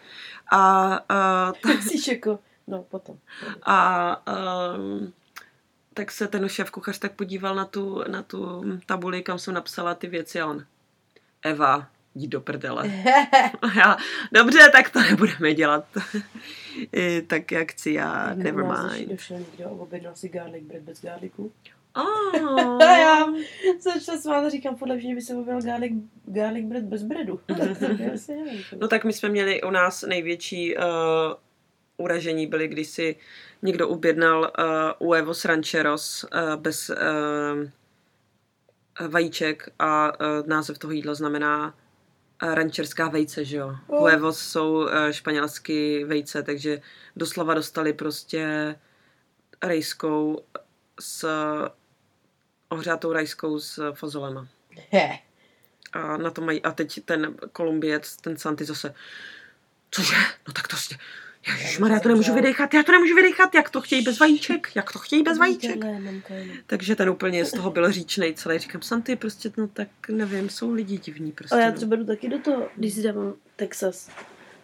[0.50, 3.16] A, a, Tak si jako, no potom.
[3.62, 3.76] a
[4.76, 5.12] um,
[5.94, 9.94] tak se ten šéf kuchař tak podíval na tu, na tu tabuli, kam jsem napsala
[9.94, 10.66] ty věci a on,
[11.42, 12.92] Eva, jdi do prdele.
[13.62, 13.96] A já,
[14.32, 15.84] dobře, tak to nebudeme dělat.
[17.26, 19.08] Tak jak chci já, never mind.
[19.08, 21.52] Došel někdo a objednal si garlic bread bez garliku.
[21.96, 22.82] Oh.
[22.82, 23.26] A já
[23.80, 25.92] začala smát a říkám, podle mě by se objevil garlic,
[26.24, 27.40] garlic bread bez breadu.
[28.80, 30.82] No tak my jsme měli u nás největší uh,
[31.96, 33.16] uražení byly, když si
[33.62, 36.96] někdo objednal uh, huevos rancheros uh, bez uh,
[39.08, 41.74] vajíček a uh, název toho jídla znamená
[42.42, 43.76] eh, rančerská vejce, že jo.
[43.88, 46.80] Huevos jsou eh, španělsky vejce, takže
[47.16, 48.74] doslova dostali prostě
[49.62, 50.44] rejskou
[51.00, 51.28] s
[52.68, 54.48] ohřátou rajskou s fazolema.
[54.90, 55.18] He.
[55.92, 58.94] A na to mají, a teď ten Kolumbiec, ten Santy zase,
[59.90, 60.16] cože,
[60.48, 60.76] no tak to
[61.46, 64.92] Ježišmarja, já to nemůžu vydechat, já to nemůžu vydechat, jak to chtějí bez vajíček, jak
[64.92, 65.84] to chtějí bez vajíček.
[66.66, 68.58] Takže ten úplně z toho byl říčnej celý.
[68.58, 71.54] Říkám, Santy, prostě, no tak nevím, jsou lidi divní prostě.
[71.54, 71.76] Ale já no.
[71.76, 74.10] třeba jdu taky do toho, když si dávám Texas,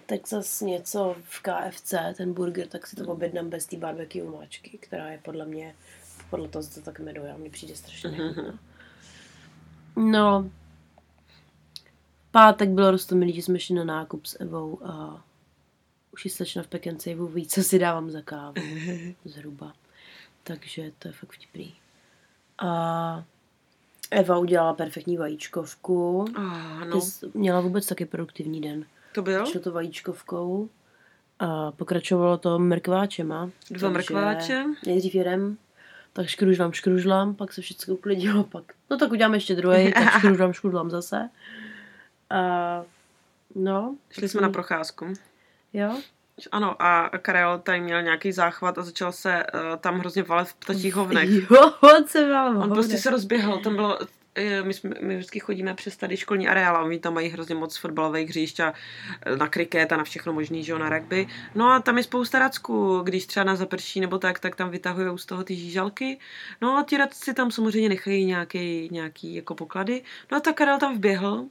[0.07, 5.09] Texas něco v KFC, ten burger, tak si to objednám bez té barbecue máčky, která
[5.09, 5.75] je podle mě,
[6.31, 8.59] podle toho se to tak jmenuje, a mně přijde strašně nechutná.
[9.97, 10.51] No,
[12.31, 15.25] pátek bylo roztomilý, že jsme šli na nákup s Evou a
[16.21, 18.55] už ji slečna v Pekensavu ví, co si dávám za kávu,
[19.25, 19.73] zhruba.
[20.43, 21.75] Takže to je fakt vtipný.
[22.59, 23.25] A
[24.11, 26.25] Eva udělala perfektní vajíčkovku.
[26.37, 27.01] Ah, no,
[27.35, 28.85] měla vůbec taky produktivní den.
[29.15, 29.47] to byl?
[29.47, 30.69] Šlo to vajíčkovkou
[31.39, 33.47] a pokračovalo to mrkváčema.
[33.47, 34.65] Dva Takže mrkváče.
[34.87, 35.57] Nejdřív jedem,
[36.13, 40.53] tak škružlám, škružlám, pak se všechno uklidilo, pak, no tak uděláme ještě druhý, tak škružlám,
[40.53, 41.31] škružlám zase.
[42.31, 42.85] A,
[43.55, 43.97] no.
[44.11, 45.07] Šli jsme na procházku.
[45.73, 45.97] Jo?
[46.53, 50.55] Ano, a Karel tady měl nějaký záchvat a začal se uh, tam hrozně valet v
[50.55, 51.31] ptačích hovnech.
[51.51, 53.99] Jo, on se mal On prostě se rozběhl, tam bylo,
[54.35, 57.55] eh, my, jsme, my vždycky chodíme přes tady školní areál a oni tam mají hrozně
[57.55, 58.73] moc fotbalových hřišť a
[59.27, 61.27] eh, na kriket a na všechno možný, že jo, na rugby.
[61.55, 65.19] No a tam je spousta racků, když třeba na zaprší nebo tak, tak tam vytahují
[65.19, 66.19] z toho ty žížalky.
[66.61, 70.03] No a ti radci tam samozřejmě nechají nějaký, nějaký jako poklady.
[70.31, 71.45] No a tak Karel tam vběhl,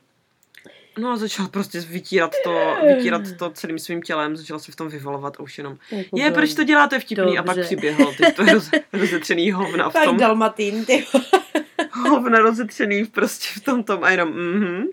[1.00, 4.90] No a začal prostě vytírat to, vytírat to celým svým tělem, začal se v tom
[4.90, 7.38] vyvalovat a už jenom, Jako je, proč to děláte vtipný?
[7.38, 7.64] A pak Dobře.
[7.68, 11.06] přiběhl, teď to je roz, rozetřený hovna v Tak tom, dalmatín, ty.
[11.92, 14.84] hovna rozetřený prostě v tom tom a jenom, mhm.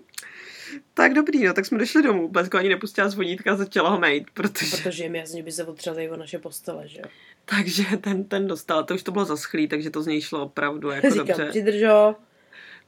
[0.93, 4.23] Tak dobrý, no, tak jsme došli domů, Blesko ani nepustila zvonítka a začala ho mejt,
[4.33, 7.05] protože, Protože jim jasně by se otřeli o naše postele, že jo.
[7.45, 10.89] takže ten, ten dostal, to už to bylo zaschlý, takže to z něj šlo opravdu
[10.89, 11.45] jako Říkám, dobře.
[11.49, 12.15] přidržo.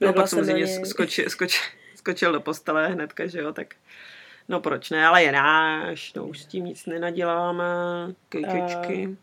[0.02, 0.86] No pak samozřejmě něj.
[0.86, 1.26] skočil,
[2.10, 3.76] skočil, do postele hnedka, že jo, tak
[4.50, 7.64] no proč ne, ale je náš, no už s tím nic nenaděláme,
[8.30, 9.18] kejčečky.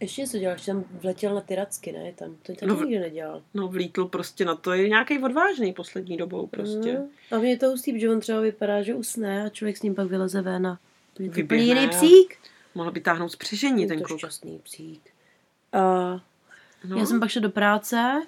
[0.00, 2.12] Ještě něco děláš, tam vletěl na ty racky, ne?
[2.12, 3.42] Tam to taky No nikdy nedělal.
[3.54, 6.92] No vlítl prostě na to, je nějaký odvážný poslední dobou prostě.
[6.98, 7.08] Mm.
[7.30, 9.94] A mě je to hustý, protože on třeba vypadá, že usne a člověk s ním
[9.94, 10.78] pak vyleze ven a
[11.14, 12.36] to je to úplně Vyběhne, jiný psík.
[12.74, 14.18] Mohl by táhnout spřežení Je ten to kluk.
[14.18, 15.10] šťastný psík.
[15.72, 15.80] A
[16.84, 16.98] No.
[16.98, 17.96] já jsem pak šla do práce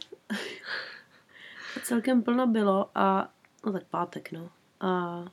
[1.77, 3.31] a celkem plno bylo a
[3.67, 4.51] no tak pátek, no.
[4.81, 5.25] A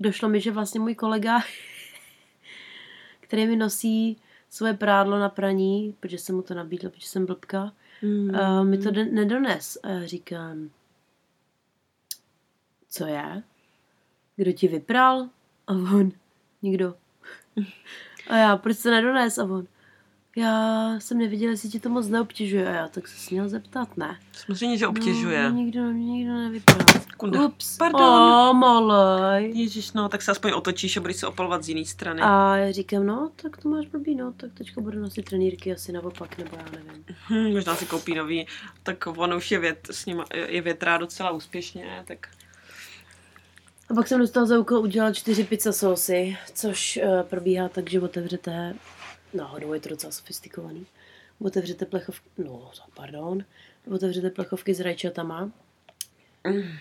[0.00, 1.40] došlo mi, že vlastně můj kolega,
[3.20, 4.16] který mi nosí
[4.50, 7.72] svoje prádlo na praní, protože jsem mu to nabídla, protože jsem blbka,
[8.02, 8.34] Mm.
[8.36, 9.78] a mi to de- nedones.
[9.82, 10.70] A já říkám,
[12.88, 13.42] co je?
[14.36, 15.28] Kdo ti vypral?
[15.66, 16.12] A on,
[16.62, 16.94] nikdo.
[18.30, 19.38] A já, proč se nedones?
[19.38, 19.66] A on,
[20.36, 22.68] já jsem neviděla, jestli ti to moc neobtěžuje.
[22.68, 24.18] A já, tak se směl zeptat, ne?
[24.32, 25.50] Samozřejmě, že obtěžuje.
[25.50, 26.78] No, nikdo, mě nikdo nevypral.
[27.16, 27.46] Kunda.
[27.46, 28.02] Ups, Pardon.
[28.02, 29.52] O, malej.
[29.54, 32.20] Ježíš, no, tak se aspoň otočíš a budeš se opalovat z jiné strany.
[32.22, 35.92] A já říkám, no, tak to máš blbý, no, tak teďka budu nosit trenýrky asi
[35.92, 37.04] naopak, nebo já nevím.
[37.28, 38.46] Hm, možná si koupí nový,
[38.82, 42.28] tak on už je, vět, s ním, je větrá docela úspěšně, tak
[43.90, 48.00] A pak jsem dostala za úkol udělat čtyři pizza sosy, což uh, probíhá tak, že
[48.00, 48.74] otevřete,
[49.34, 50.86] náhodou je to docela sofistikovaný,
[51.40, 53.44] otevřete plechovky, no, pardon,
[53.94, 55.52] otevřete plechovky s rajčatama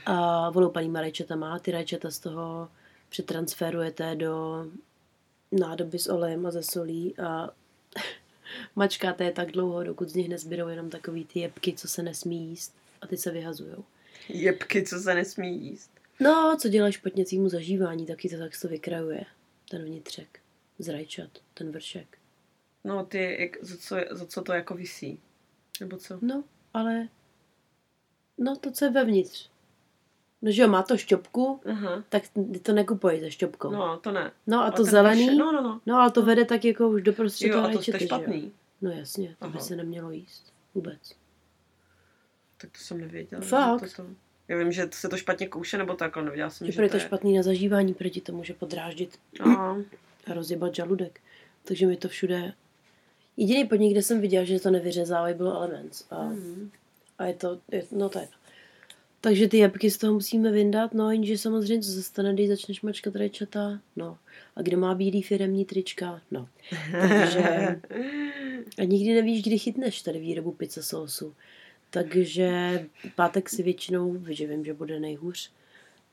[0.05, 2.69] a voloupanýma rajčatama, ty rajčata z toho
[3.09, 4.65] přetransferujete do
[5.51, 7.49] nádoby s olejem a ze solí a
[8.75, 12.49] mačkáte je tak dlouho, dokud z nich nezbydou jenom takový ty jebky, co se nesmí
[12.49, 13.83] jíst a ty se vyhazujou.
[14.29, 15.91] jebky, co se nesmí jíst.
[16.19, 19.25] No, co dělá špatněcímu zažívání, taky to tak se to vykrajuje.
[19.69, 20.39] Ten vnitřek.
[20.79, 22.17] Z rajčat, ten vršek.
[22.85, 25.19] No, ty, jak, za, co, za co to jako visí?
[25.79, 26.17] Nebo co?
[26.21, 27.07] No, ale...
[28.37, 29.49] No, to, co je vevnitř.
[30.41, 32.03] No, že jo, má to šťopku, Aha.
[32.09, 32.23] tak
[32.53, 33.71] ty to nekupuješ se šťopkou.
[33.71, 34.31] No, to ne.
[34.47, 35.81] no a to ten zelený, vršek- No, no, no.
[35.85, 37.99] no, ale to vede tak jako už do prostřed Jo, toho a to, to je
[37.99, 38.07] že jo.
[38.07, 38.51] špatný.
[38.81, 39.65] No jasně, to by Aha.
[39.65, 40.53] se nemělo jíst.
[40.75, 41.15] Vůbec.
[42.57, 43.41] Tak to jsem nevěděla.
[43.41, 43.89] Fakt?
[43.89, 44.09] že To, to...
[44.47, 46.89] Já vím, že se to špatně kouše, nebo tak, ale nevěděla jsem, Že že to
[46.89, 47.01] to je.
[47.03, 49.77] špatný na zažívání, proti to může podráždit Aha.
[50.27, 51.19] a rozjebat žaludek.
[51.63, 52.53] Takže mi to všude...
[53.37, 56.03] Jediný podnik, kde jsem viděla, že to nevyřezávají, bylo Elements.
[56.11, 56.71] A, Hmm.
[57.17, 58.33] a je to, je, no to je to.
[59.21, 62.81] Takže ty jabky z toho musíme vyndat, no jenže samozřejmě, co se stane, když začneš
[62.81, 64.17] mačkat rajčata, no.
[64.55, 66.47] A kdo má bílý firemní trička, no.
[66.91, 67.41] Takže
[68.77, 71.33] a nikdy nevíš, kdy chytneš tady výrobu pizza sosu.
[71.89, 75.51] Takže pátek si většinou, že vím, že bude nejhůř,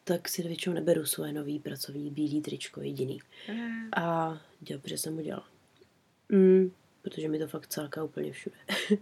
[0.04, 3.20] tak si většinou neberu svoje nový pracovní bílý tričko jediný.
[3.52, 3.88] Mm.
[3.96, 5.46] A dobře jsem udělala.
[6.28, 6.70] Mm,
[7.02, 8.56] protože mi to fakt cáká úplně všude.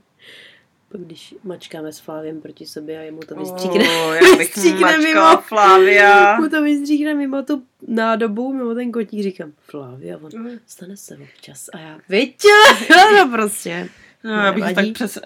[0.89, 4.99] Pak když mačkáme s Fláviem proti sobě a jemu to vystříkne, Oh, já bych vystříkne
[4.99, 6.37] mimo, Flavia.
[6.41, 10.59] mu to vystříkne mimo tu nádobu, mimo ten kotík, říkám, Flávia, on Mm.
[10.67, 12.43] stane se občas a já, viď?
[13.17, 13.89] no prostě.
[14.25, 15.19] No, já bych tak přes...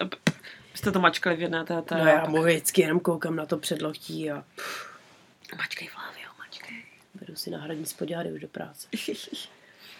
[0.73, 1.81] Jste to mačkali v jedné té...
[1.81, 4.43] té No já mu vždycky jenom koukám na to předloktí a
[5.57, 6.83] Mačkej, Flavio, mačkej.
[7.19, 8.87] beru si náhradní spodělady už do práce.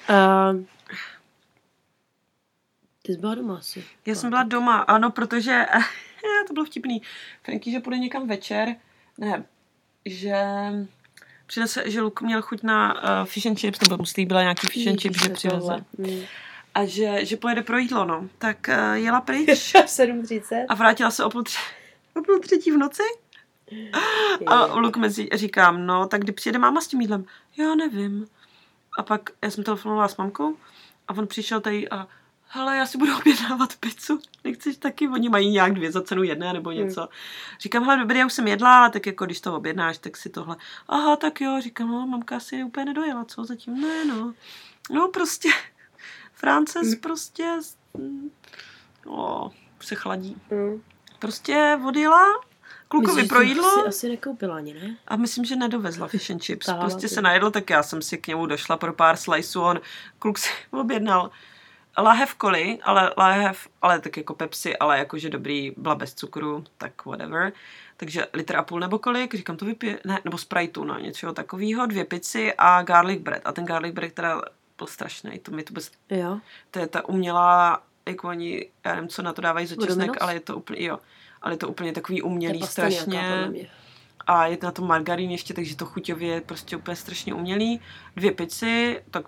[0.07, 0.51] A...
[3.05, 3.83] Ty jsi byla doma asi.
[4.05, 5.65] Já jsem byla doma, ano, protože
[6.47, 7.01] to bylo vtipný.
[7.43, 8.75] Franky, že půjde někam večer,
[9.17, 9.43] ne,
[10.05, 10.35] že
[11.45, 14.87] přinese, že Luk měl chuť na uh, fish and chips, nebo mu slíbila nějaký fish
[14.87, 15.85] and chips, že přiveze.
[15.97, 16.21] Mm.
[16.73, 18.29] A že, že pojede pro jídlo, no.
[18.37, 20.65] Tak uh, jela pryč 7.30.
[20.69, 21.57] a vrátila se o půl, tři,
[22.15, 23.03] o půl třetí v noci.
[24.45, 27.25] A Luk mezi říkám, no, tak kdy přijede máma s tím jídlem?
[27.57, 28.27] Já nevím.
[28.97, 30.57] A pak já jsem telefonovala s mamkou
[31.07, 32.07] a on přišel tady a
[32.47, 35.07] hele, já si budu objednávat pizzu, nechceš taky?
[35.07, 37.09] Oni mají nějak dvě za cenu jedné nebo něco.
[37.59, 40.29] Říkám, hele, dobrý, já už jsem jedla, ale tak jako když to objednáš, tak si
[40.29, 40.55] tohle.
[40.87, 43.81] Aha, tak jo, říkám, no, mamka asi úplně nedojela, co zatím?
[43.81, 44.33] Ne, no.
[44.91, 45.49] No, prostě,
[46.33, 47.59] Frances prostě,
[47.93, 48.29] mm,
[49.07, 50.37] o, se chladí.
[50.51, 50.81] Mm.
[51.19, 52.25] Prostě odjela
[52.87, 53.67] klukovi Myslíš, pro že jídlo.
[53.67, 54.97] Asi, asi nekoupila ani, ne?
[55.07, 56.65] A myslím, že nedovezla fish and chips.
[56.65, 57.13] Táhla Prostě ty.
[57.13, 59.61] se najedl, tak já jsem si k němu došla pro pár sliceů.
[59.61, 59.79] On,
[60.19, 61.31] kluk si objednal
[62.01, 67.05] lahev koli, ale lahev, ale tak jako Pepsi, ale jakože dobrý, byla bez cukru, tak
[67.05, 67.53] whatever.
[67.97, 71.85] Takže litr a půl nebo kolik, říkám, to vypije, ne, nebo Spriteu, no, něčeho takového,
[71.85, 73.41] dvě pici a garlic bread.
[73.45, 74.41] A ten garlic bread teda
[74.77, 76.39] byl strašný, to mi to bez, Jo.
[76.71, 80.33] to je ta umělá, jako oni, já nevím, co na to dávají za česnek, ale
[80.33, 80.99] je to úplně, jo,
[81.41, 83.51] ale je to úplně takový umělý nějaká, strašně
[84.27, 87.81] a je na to margarín ještě, takže to chuťově je prostě úplně strašně umělý.
[88.15, 89.25] Dvě pici, tak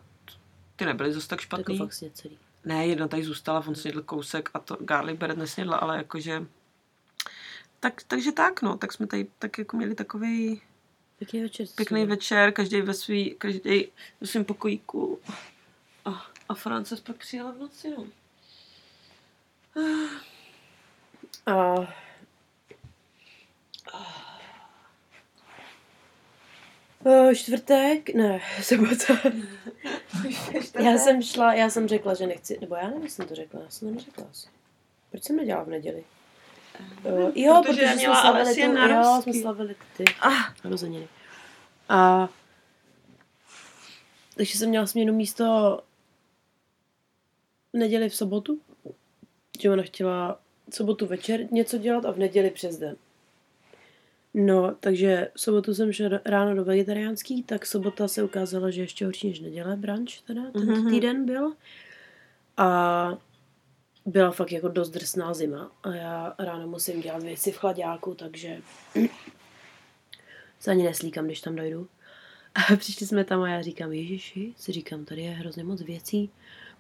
[0.76, 1.76] ty nebyly zase tak Tak špatný.
[1.76, 2.38] jako fakt sněcelý.
[2.68, 6.46] Ne, jedna tady zůstala, on snědl kousek a to garlic bread nesnědla, ale jakože...
[7.80, 10.62] Tak, takže tak, no, tak jsme tady tak jako měli takový
[11.18, 11.68] Pěkný večer.
[11.76, 13.88] pěkný večer, každý ve svý, každý
[14.22, 15.20] ve svém pokojíku.
[16.06, 18.08] A, a Frances pak přijela v noci, no.
[21.46, 21.76] A...
[27.06, 29.14] O, čtvrtek, ne, sobota.
[30.80, 33.70] já jsem šla, já jsem řekla, že nechci, nebo já nevím, jsem to řekla, já
[33.70, 34.48] jsem to neřekla asi.
[35.12, 36.04] Proč jsem nedělala v neděli?
[37.04, 41.08] Uh, jo, Protože protože, jsme měla slavili, Alessia tu, jo, jsme slavili ty Ah, narozeniny.
[41.90, 42.30] A
[44.36, 45.80] takže jsem měla směnu místo
[47.74, 48.60] v neděli v sobotu,
[49.60, 50.40] že ona chtěla
[50.74, 52.96] sobotu večer něco dělat a v neděli přes den.
[54.34, 59.06] No, takže v sobotu jsem do- ráno do vegetariánský, tak sobota se ukázala, že ještě
[59.06, 60.90] horší než neděle, brunch teda, tento Mhm.
[60.90, 61.54] týden byl.
[62.58, 63.10] A
[64.06, 68.62] byla fakt jako dost drsná zima a já ráno musím dělat věci v chladáku, takže
[70.60, 71.88] se ani neslíkám, když tam dojdu.
[72.56, 76.30] A přišli jsme tam a já říkám, ježiši, si říkám, tady je hrozně moc věcí.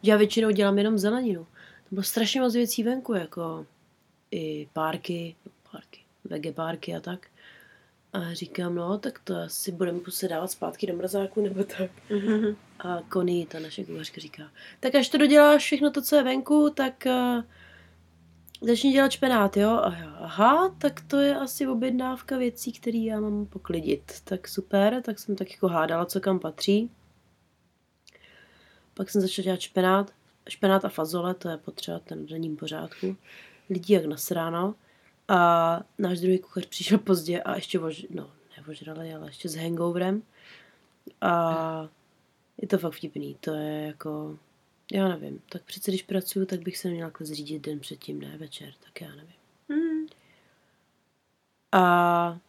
[0.03, 1.43] Já většinou dělám jenom zeleninu.
[1.89, 3.65] To bylo strašně moc věcí venku, jako
[4.31, 5.35] i párky,
[5.71, 7.27] párky, vegepárky a tak.
[8.13, 11.91] A říkám, no, tak to asi budeme muset dávat zpátky do mrazáku, nebo tak.
[12.09, 12.55] mhm.
[12.79, 16.69] A Connie, ta naše kuchařka, říká, tak až to doděláš všechno to, co je venku,
[16.69, 17.43] tak uh,
[18.61, 19.69] začni dělat špenát, jo?
[19.69, 24.21] A já, aha, tak to je asi objednávka věcí, které já mám poklidit.
[24.23, 26.91] Tak super, tak jsem tak jako hádala, co kam patří.
[28.93, 30.11] Pak jsem začala dělat špenát,
[30.49, 33.15] špenát a fazole, to je potřeba ten v denním pořádku.
[33.69, 34.75] Lidí jak nasráno.
[35.27, 40.23] A náš druhý kuchař přišel pozdě a ještě vož, no, nevožrali, ale ještě s hangoverem.
[41.21, 41.89] A
[42.61, 44.39] je to fakt vtipný, to je jako,
[44.93, 48.37] já nevím, tak přece když pracuju, tak bych se měla takhle zřídit den předtím, ne
[48.37, 49.35] večer, tak já nevím.
[49.69, 50.07] Hmm.
[51.71, 52.39] A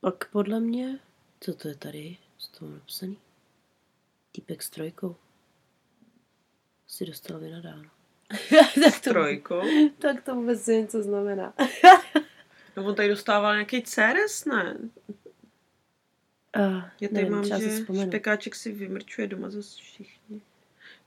[0.00, 0.98] pak podle mě,
[1.40, 3.18] co to je tady, co to mám napsaný?
[4.32, 5.16] Týpek s trojkou.
[6.90, 7.90] Si dostal vynadáno.
[8.84, 9.62] tak, to, Trojkou.
[9.98, 11.54] tak to vůbec nevím, co znamená.
[12.76, 14.76] No on tady dostával nějaký CRS, ne?
[16.56, 18.06] Uh, Já tady nevím, mám, že vzpomenu.
[18.06, 20.40] špekáček si vymrčuje doma zase všichni.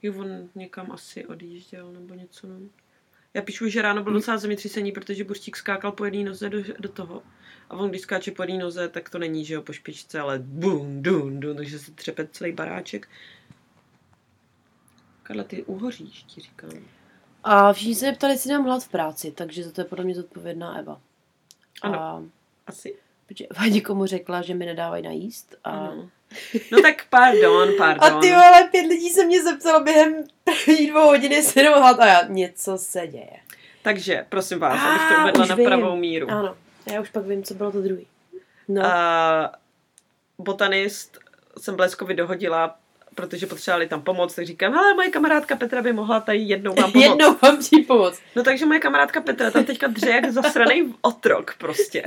[0.02, 2.60] Jo, on někam asi odjížděl nebo něco, no.
[3.34, 6.90] Já píšu, že ráno bylo docela zemětřesení, protože Burstík skákal po jedné noze do, do
[6.90, 7.24] toho.
[7.70, 10.40] A on, když skáče po jedné noze, tak to není, že jo, po špičce, ale
[10.40, 13.10] bum, dum, dum, takže se třepe celý baráček.
[15.24, 16.70] Karla, ty uhoříš, ti říkám.
[17.44, 20.16] A všichni se ptali, jestli mám hlad v práci, takže za to je podle mě
[20.16, 21.02] zodpovědná Eva.
[21.82, 22.00] Ano.
[22.00, 22.22] A
[22.68, 22.96] Asi.
[23.28, 25.56] protože Eva někomu řekla, že mi nedávají najíst.
[25.64, 26.10] A, Ano.
[26.72, 28.04] No tak pardon, pardon.
[28.18, 30.14] a ty vole, pět lidí se mě zeptalo během
[30.44, 33.40] první dvou hodiny, jestli nemám hlad a já, něco se děje.
[33.82, 35.66] Takže, prosím vás, Ah, abych to uvedla na vím.
[35.66, 36.32] pravou míru.
[36.32, 36.58] Ano,
[36.94, 38.08] já už pak vím, co bylo to druhý.
[38.68, 39.52] No, A
[40.38, 41.18] botanist
[41.60, 42.80] jsem Bleskovi dohodila,
[43.16, 46.92] protože potřebovali tam pomoc, tak říkám, hele, moje kamarádka Petra by mohla tady jednou vám
[46.92, 47.10] pomoct.
[47.10, 48.22] jednou vám přijít pomoct.
[48.36, 52.04] No takže moje kamarádka Petra tam teďka dře jak zasranej otrok prostě.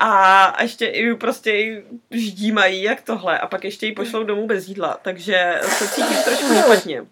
[0.00, 4.68] A ještě i prostě i ždímají jak tohle a pak ještě ji pošlou domů bez
[4.68, 7.02] jídla, takže se cítím trošku špatně.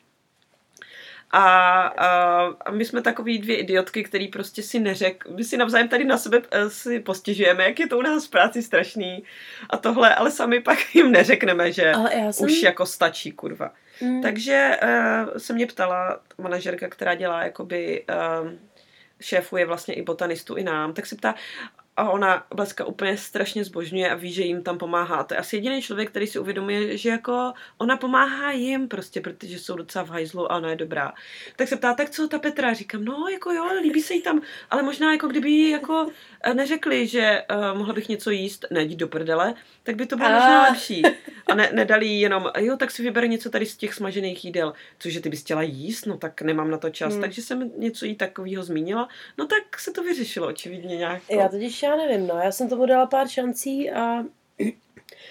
[1.31, 5.89] A, a, a my jsme takový dvě idiotky, který prostě si neřek, my si navzájem
[5.89, 9.23] tady na sebe eh, si postěžujeme, jak je to u nás v práci strašný
[9.71, 12.47] a tohle, ale sami pak jim neřekneme, že Ale já jsem...
[12.47, 13.71] už jako stačí, kurva.
[14.01, 14.23] Mm.
[14.23, 18.05] Takže uh, se mě ptala manažerka, která dělá jakoby
[18.43, 18.59] um,
[19.21, 21.35] šéfuje vlastně i botanistu i nám, tak se ptá,
[21.97, 25.25] a ona Bleska úplně strašně zbožňuje a ví, že jim tam pomáhá.
[25.25, 29.59] To je asi jediný člověk, který si uvědomuje, že jako ona pomáhá jim prostě, protože
[29.59, 31.13] jsou docela v hajzlu a ona je dobrá.
[31.57, 32.75] Tak se ptá, tak co ta Petra?
[32.75, 34.41] Říkám, no jako jo, líbí se jí tam,
[34.71, 36.09] ale možná jako kdyby jí jako
[36.43, 40.29] eh, neřekli, že uh, mohla bych něco jíst, ne, do prdele, tak by to bylo
[40.29, 40.33] A.
[40.33, 41.03] možná lepší.
[41.47, 44.73] A ne, nedali jí jenom, jo, tak si vyber něco tady z těch smažených jídel.
[44.99, 46.07] Cože ty bys chtěla jíst?
[46.07, 47.13] No tak nemám na to čas.
[47.13, 47.23] Hmm.
[47.23, 49.09] Takže jsem něco jí takového zmínila.
[49.39, 51.23] No tak se to vyřešilo očividně nějak.
[51.31, 52.35] Já totiž já nevím, no.
[52.35, 54.25] Já jsem tomu dala pár šancí a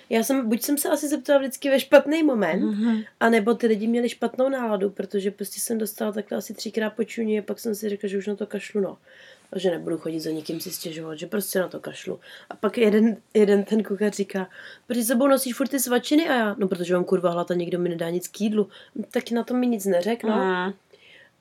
[0.09, 3.05] já jsem, buď jsem se asi zeptala vždycky ve špatný moment, Mm-hmm.
[3.19, 7.39] a nebo ty lidi měli špatnou náladu, protože prostě jsem dostala takhle asi třikrát počuní
[7.39, 8.97] a pak jsem si řekla, že už na to kašlu, no.
[9.51, 12.19] A že nebudu chodit za někým si stěžovat, že prostě na to kašlu.
[12.49, 14.49] A pak jeden, jeden ten kuchař říká,
[14.87, 16.29] proč s sebou nosíš furt ty svačiny?
[16.29, 18.69] A já, no protože mám kurva hlad a někdo mi nedá nic k jídlu.
[19.11, 20.35] Tak na to mi nic neřekl, no.
[20.35, 20.73] Mm.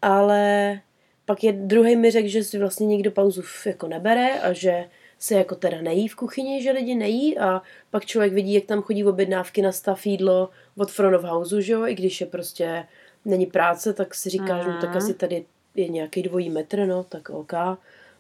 [0.02, 0.80] Ale
[1.24, 4.84] pak je druhý mi řekl, že si vlastně nikdo pauzu jako nebere a že
[5.18, 8.82] se jako teda nejí v kuchyni, že lidi nejí a pak člověk vidí, jak tam
[8.82, 12.86] chodí objednávky na stav jídlo od front of house, že jo, i když je prostě
[13.24, 14.96] není práce, tak si říkáš, no tak Mhm.
[14.98, 15.44] asi tady
[15.74, 17.52] je nějaký dvojí metr, no, tak OK.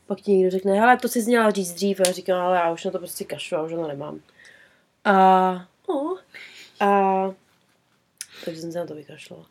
[0.06, 2.72] Pak ti někdo řekne, hele, to jsi měla říct dřív, a já říkám, ale já
[2.72, 4.20] už na to prostě kašlu, já už na to nemám.
[5.04, 6.18] A, no,
[6.80, 7.32] a,
[8.44, 9.46] takže jsem se na to vykašlala.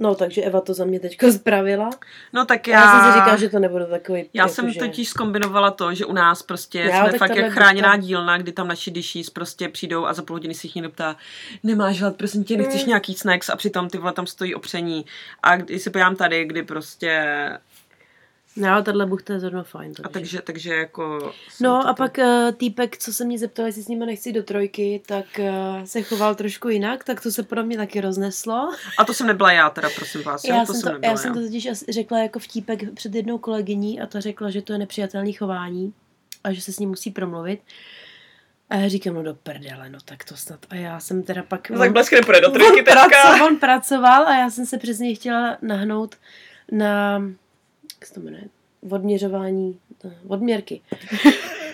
[0.00, 1.90] No, takže Eva to za mě teďko zpravila.
[2.32, 2.84] No tak Já, já...
[2.84, 4.18] já jsem si říkala, že to nebude takový...
[4.34, 4.80] Já jako, jsem že...
[4.80, 8.52] totiž skombinovala to, že u nás prostě Jo, jsme fakt jak chráněná to- dílna, kdy
[8.52, 11.16] tam naši dyšís prostě přijdou a za půl hodiny si jich někdo ptá,
[11.62, 12.88] nemáš hlad, prosím tě, nechceš Mm.
[12.88, 15.04] nějaký snacks a přitom ty vole tam stojí opření.
[15.42, 17.22] A když se podívám tady, kdy prostě...
[18.56, 19.94] No, tenhle buch to je zrovna fajn.
[19.94, 20.02] Takže.
[20.04, 21.32] A takže, takže jako...
[21.60, 25.02] No a pak uh, týpek, co se mě zeptal, jestli s nimi nechci do trojky,
[25.06, 28.70] tak uh, se choval trošku jinak, tak to se pro mě taky rozneslo.
[28.98, 30.44] A to jsem nebyla já teda, prosím vás.
[30.44, 34.00] Já, to jsem, to, nebyla já jsem to totiž řekla jako vtípek před jednou kolegyní
[34.00, 35.92] a ta řekla, že to je nepřijatelné chování
[36.44, 37.60] a že se s ním musí promluvit.
[38.70, 40.66] A já říkám, no do prdele, no tak to snad.
[40.70, 41.70] A já jsem teda pak...
[41.70, 43.06] No tak blesk nepůjde do on, trojky teďka.
[43.08, 46.16] praco, on pracoval a já jsem se přesně chtěla nahnout
[46.72, 47.22] na,
[48.00, 48.42] jak se to jmenuje,
[48.90, 50.80] odměřování, no, odměrky.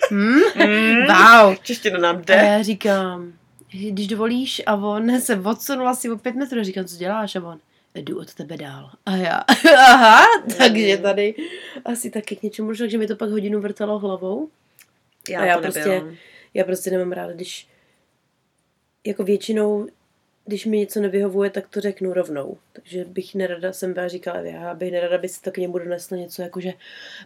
[0.09, 0.39] hmm?
[0.55, 1.55] Mm, Wow.
[1.63, 2.33] čeština nám A jde.
[2.33, 3.33] já říkám,
[3.71, 7.59] když dovolíš, a on se odsunul asi o pět metrů, říkám, co děláš, a on,
[7.95, 8.91] jdu od tebe dál.
[9.05, 9.43] A já,
[9.87, 10.25] aha,
[10.57, 11.35] takže tady
[11.85, 14.49] asi taky k něčemu došlo, že mi to pak hodinu vrtalo hlavou.
[15.29, 16.15] Já, a já to prostě-.
[16.53, 17.67] Já prostě nemám ráda, když
[19.05, 19.87] jako většinou,
[20.47, 22.57] když mi něco nevyhovuje, tak to řeknu rovnou.
[22.73, 26.17] Takže bych nerada, jsem byla říkala, já bych nerada, by se to k němu doneslo
[26.17, 26.73] něco jako, že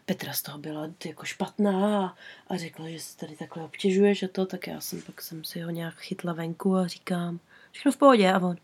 [0.06, 2.16] Petra z toho byla jako špatná
[2.48, 5.62] a, řekla, že se tady takhle obtěžuješ a to, tak já jsem pak jsem si
[5.62, 7.40] ho nějak chytla venku a říkám,
[7.72, 8.56] všechno v pohodě a on,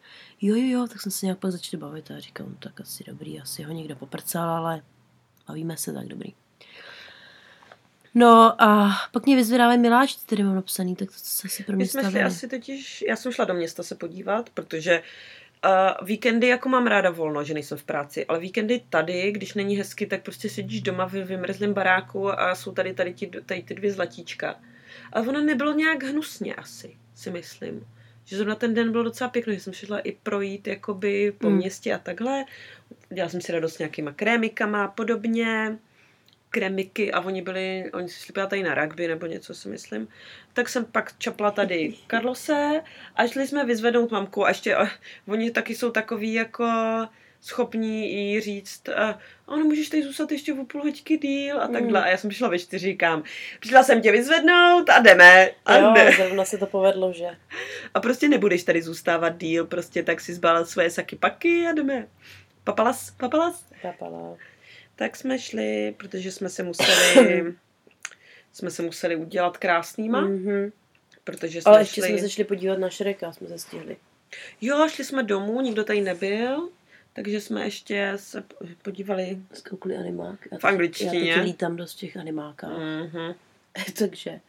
[0.41, 3.03] jo, jo, jo, tak jsem se nějak pak začali bavit a říkám, "No, tak asi
[3.03, 4.81] dobrý, asi ho někdo poprcal, ale
[5.47, 6.33] bavíme se tak dobrý.
[8.17, 11.83] No a pak mě vyzvedávají miláčci, který mám napsaný, tak to se asi pro mě
[11.83, 15.01] My jsme šli asi totiž, já jsem šla do města se podívat, protože
[15.65, 19.77] uh, víkendy jako mám ráda volno, že nejsem v práci, ale víkendy tady, když není
[19.77, 23.73] hezky, tak prostě sedíš doma v vymrzlém baráku a jsou tady, tady, ti, tady ty
[23.73, 24.55] dvě zlatíčka.
[25.13, 27.87] Ale ono nebylo nějak hnusně asi, si myslím.
[28.25, 31.57] Že zrovna ten den byl docela pěkný, že jsem šla i projít jakoby po Hmm.
[31.57, 32.45] městě a takhle.
[33.09, 35.77] Dělala jsem si radost s nějakýma krémikama a podobně
[36.49, 40.07] kremiky a oni byli, oni si šli tady na rugby nebo něco si myslím.
[40.53, 42.81] Tak jsem pak čapla tady Karlose
[43.15, 44.89] a šli jsme vyzvednout mamku a ještě uh,
[45.27, 46.65] oni taky jsou takový jako
[47.41, 49.13] schopní jí říct, uh,
[49.47, 51.99] ano, můžeš tady zůstat ještě o půl hoďky díl a takhle.
[51.99, 52.05] Mm.
[52.05, 53.23] A já jsem přišla ve čtyři, říkám,
[53.59, 55.49] přišla jsem tě vyzvednout a jdeme.
[55.65, 56.11] A, Jo, jde.
[56.11, 57.27] zrovna se to povedlo, že?
[57.93, 62.07] a prostě nebudeš tady zůstávat díl, prostě tak si zbálat svoje saky paky a jdeme.
[62.63, 63.65] Papalas, papalas.
[63.81, 64.37] Papala.
[64.97, 67.55] Tak jsme šli, protože jsme se museli,
[68.53, 70.71] jsme se museli udělat krásnýma, Mhm.
[71.23, 72.09] protože jsme Ale ještě šli...
[72.09, 73.97] jsme se šli podívat na Šreka, jsme se stihli.
[74.61, 76.69] Jo, šli jsme domů, nikdo tady nebyl,
[77.13, 78.43] takže jsme ještě se
[78.81, 79.37] podívali.
[79.53, 80.47] Zkoukli animák.
[80.51, 81.19] Já V angličtině.
[81.29, 82.77] Já taky lítám dost těch animákách.
[82.77, 83.33] Mhm.
[83.99, 84.39] Takže.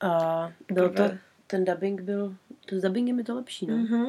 [0.00, 1.02] A byl to,
[1.46, 2.34] ten dubbing byl,
[2.66, 3.76] to s dubbingem je to lepší, no.
[3.76, 4.06] Mhm.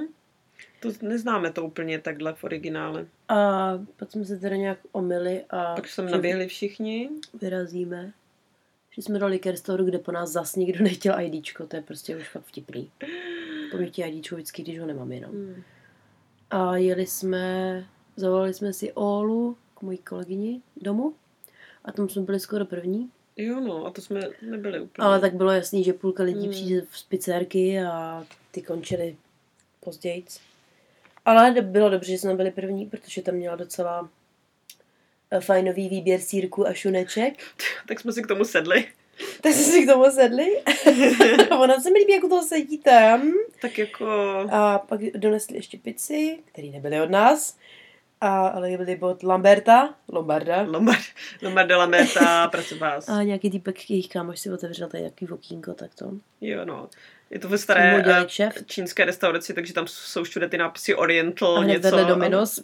[0.80, 3.06] To neznáme to úplně takhle v originále.
[3.30, 7.10] A pak jsme se teda nějak omily a Pak jsme naběhli všichni.
[7.42, 8.14] vyrazíme.
[8.92, 12.18] Že jsme do liquor store, kde po nás zas nikdo nechtěl IDčko, to je prostě
[12.18, 12.92] už fakt vtipný.
[13.72, 15.32] Po mě chtějí IDčko vždycky, když ho nemám jenom.
[15.32, 15.64] Mm.
[16.50, 21.14] A jeli jsme, zavolali jsme si Olu k mojí kolegyni domů.
[21.86, 23.10] A tam jsme byli skoro první.
[23.38, 25.08] Jo no, a to jsme nebyli úplně.
[25.08, 26.50] Ale tak bylo jasný, že půlka lidí Hmm.
[26.52, 29.16] přijde z pizzerky a ty končily
[29.80, 30.24] později.
[31.28, 34.10] Ale bylo dobře, že jsme byli první, protože tam měla docela
[35.32, 37.34] eh, fajnový výběr sírku a šuneček.
[37.88, 38.88] tak jsme si k tomu sedli.
[39.42, 40.64] Tak jsme si k tomu sedli.
[41.60, 43.18] ona se mi líbí, jak u toho sedíte.
[43.18, 43.32] hm?
[43.62, 44.08] Tak jako...
[44.52, 47.58] A pak donesli ještě pici, které nebyly od nás.
[48.22, 50.62] A, ale byly od Lamberta, Lombarda.
[50.62, 51.02] Lombard,
[51.42, 53.10] Lombard de la Meta, prosím vás.
[53.10, 56.12] A nějaký týpek, jejich kámoš si otevřel tady takový okýnko, tak to.
[56.42, 56.90] Jo no.
[57.32, 61.64] Je to ve staré eh, čínské restauraci, takže tam jsou všude ty nápisy Oriental, A
[61.64, 61.82] něco.
[61.82, 62.60] vedle Dominos.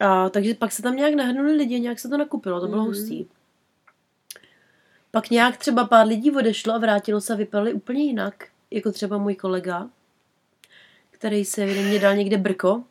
[0.00, 2.88] A, takže pak se tam nějak nahrnuli lidi, nějak se to nakupilo, to bylo Mhm.
[2.88, 3.26] hustý.
[5.10, 8.34] Pak nějak třeba pár lidí odešlo a vrátilo se a vypadali úplně jinak.
[8.70, 9.88] Jako třeba můj kolega,
[11.10, 12.82] který se evidentně dal někde brko.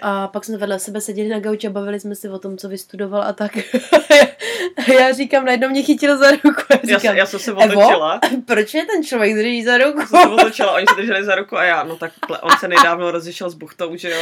[0.00, 2.68] A pak jsme vedle sebe seděli na gauči a bavili jsme si o tom, co
[2.68, 3.52] vystudoval a tak.
[4.76, 6.48] A já říkám, najednou mě chytil za ruku.
[6.70, 7.60] A Já, říkám, se, já jsem se Evo?
[7.60, 8.20] otočila.
[8.46, 9.98] proč je ten člověk drží za ruku?
[10.00, 12.12] Já jsem se otočila, oni se drželi za ruku a já, no tak
[12.42, 14.20] on se nedávno rozešel s buchtou, že jo.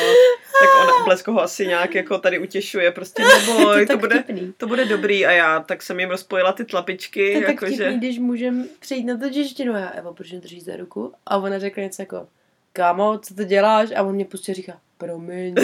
[0.61, 4.23] Tak on blesk ho asi nějak jako tady utěšuje, prostě neboj, je to tak bude,
[4.23, 4.55] vtipný.
[4.57, 7.75] to bude dobrý a já tak jsem jim rozpojila ty To tlapičky, je tak jakože...
[7.75, 9.73] vtipný, když můžem přejít na to češtinu.
[9.73, 11.13] Já, Evo, proč mě držíš za ruku?
[11.27, 12.27] A ona řekla něco jako,
[12.73, 13.89] kámo, co to děláš?
[13.97, 15.55] A on mě a říká, promiň.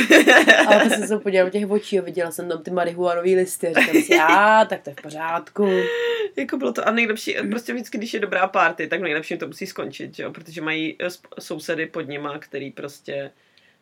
[0.69, 3.69] A pak jsem se podívala do těch očí a viděla jsem tam ty marihuanový listy.
[3.69, 5.69] A říkám si, a tak to je v pořádku.
[6.37, 9.67] Jako bylo to a nejlepší, prostě vždycky, když je dobrá party, tak nejlepší to musí
[9.67, 11.07] skončit, jo, protože mají eh,
[11.41, 13.31] sousedy pod nima, který prostě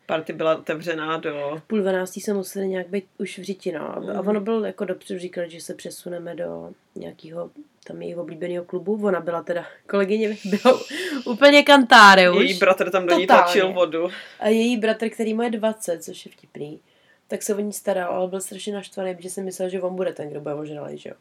[0.07, 1.61] party byla otevřená do...
[1.67, 3.95] Půl dvanáctý jsme museli nějak být už v říti, no.
[3.95, 4.27] A Mhm.
[4.27, 7.49] ono byl jako dobře říkal, že se přesuneme do nějakého
[7.87, 9.05] tam jejího oblíbeného klubu.
[9.07, 10.79] Ona byla teda, kolegyně byla
[11.25, 12.43] úplně kantáre už.
[12.43, 14.07] Její bratr tam do ní tlačil vodu.
[14.39, 16.79] A její bratr, který mu je 20, což je vtipný,
[17.27, 20.13] tak se o ní staral, ale byl strašně naštvaný, protože jsem myslel, že on bude
[20.13, 21.15] ten, kdo bude ožralý, že jo.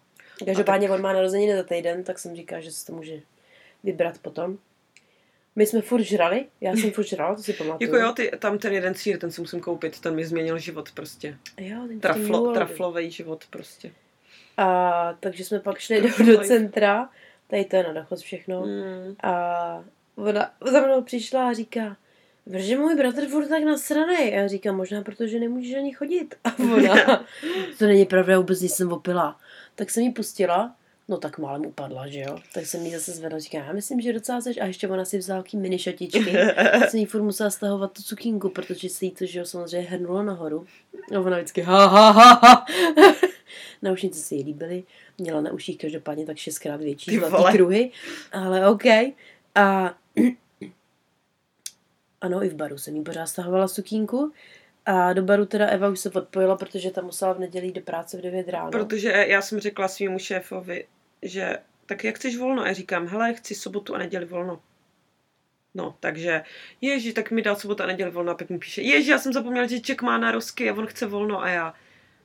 [0.45, 3.21] Každopádně on má narozeniny za týden, tak jsem říkal, že se to může
[3.85, 4.59] vybrat potom.
[5.57, 7.91] My jsme furt žrali, já jsem furt žrala, to si pamatuju.
[7.91, 10.91] Jako jo, ty, tam ten jeden sír, ten si musím koupit, ten mi změnil život
[10.95, 11.39] prostě.
[11.59, 13.91] jo ten Traflo, traflový život prostě.
[14.57, 17.11] A takže jsme pak šli do, do centra,
[17.47, 18.61] tady to je na dochod všechno.
[18.61, 19.17] Mm.
[19.23, 19.85] A
[20.17, 21.97] ona za mnou přišla a říká,
[22.55, 24.35] že můj bratr furt tak nasranej.
[24.35, 26.35] A já říkám, možná protože nemůžeš ani chodit.
[26.45, 27.25] A ona,
[27.79, 29.41] to není pravda, vůbec jsem opila.
[29.75, 30.77] Tak jsem ji pustila,
[31.09, 32.39] no tak málem upadla, že jo.
[32.55, 34.57] Tak jsem jí zase zvedla, říká, já myslím, že docela seš.
[34.61, 36.33] A ještě ona si vzala taký mini šatičky.
[36.55, 39.89] Tak jsem jí furt musela stahovat tu cukínku, protože se jí to, že jo, samozřejmě
[39.89, 40.67] hrnulo nahoru.
[41.17, 42.67] A ona vždycky ha, ha, ha, ha.
[43.83, 44.85] Naušnice si jí líbily.
[45.19, 47.91] Měla na uších každopádně tak šestkrát větší zlatý kruhy.
[48.33, 48.85] Ale OK.
[49.55, 49.95] A
[52.21, 54.33] ano, i v baru jsem jí pořád stahovala sukínku.
[54.87, 57.81] A do baru teda Eva už se odpojila, protože tam musela v neděli jít do
[57.81, 58.71] práce v 9 ráno.
[58.71, 60.87] Protože já jsem řekla svýmu šéfovi,
[61.23, 62.63] že tak jak chceš volno?
[62.63, 64.61] A já říkám, hele, chci sobotu a neděli volno.
[65.75, 66.43] No, takže,
[66.81, 69.33] ježi, tak mi dal sobotu a neděli volno a pak mi píše, ježi, já jsem
[69.33, 71.75] zapomněla, že Jack má narozky a on chce volno a já,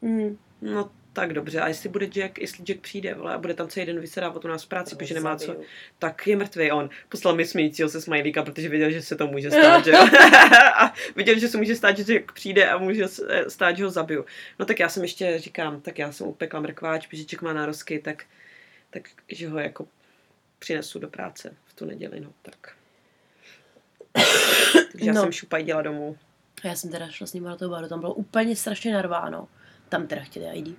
[0.02, 0.38] Mm.
[0.62, 3.86] no tak dobře, a jestli bude Jack, jestli Jack přijde, vole, a bude tam celý
[3.86, 5.56] den vysedávat u nás v práci, protože nemá co,
[6.00, 6.90] tak je mrtvý on.
[7.10, 9.98] Poslal mi smíjícího se smajlíka, protože věděl, že se to může stát, že jo?
[10.80, 13.06] a viděl, že se může stát, že Jack přijde a může
[13.48, 14.26] stát, že ho zabiju.
[14.60, 18.00] No tak já jsem ještě říkám, tak já jsem upekla mrkváč, protože Jack má nározky,
[18.00, 18.24] tak,
[18.92, 19.88] tak že ho jako
[20.60, 22.76] přinesu do práce v tu neděli, no tak.
[24.92, 25.22] Takže já No.
[25.22, 26.18] jsem šupajdila domů.
[26.64, 29.48] A já jsem teda šla s nimi do toho baru, tam bylo úplně strašně narváno.
[29.90, 30.78] Tam teda chtěli ID.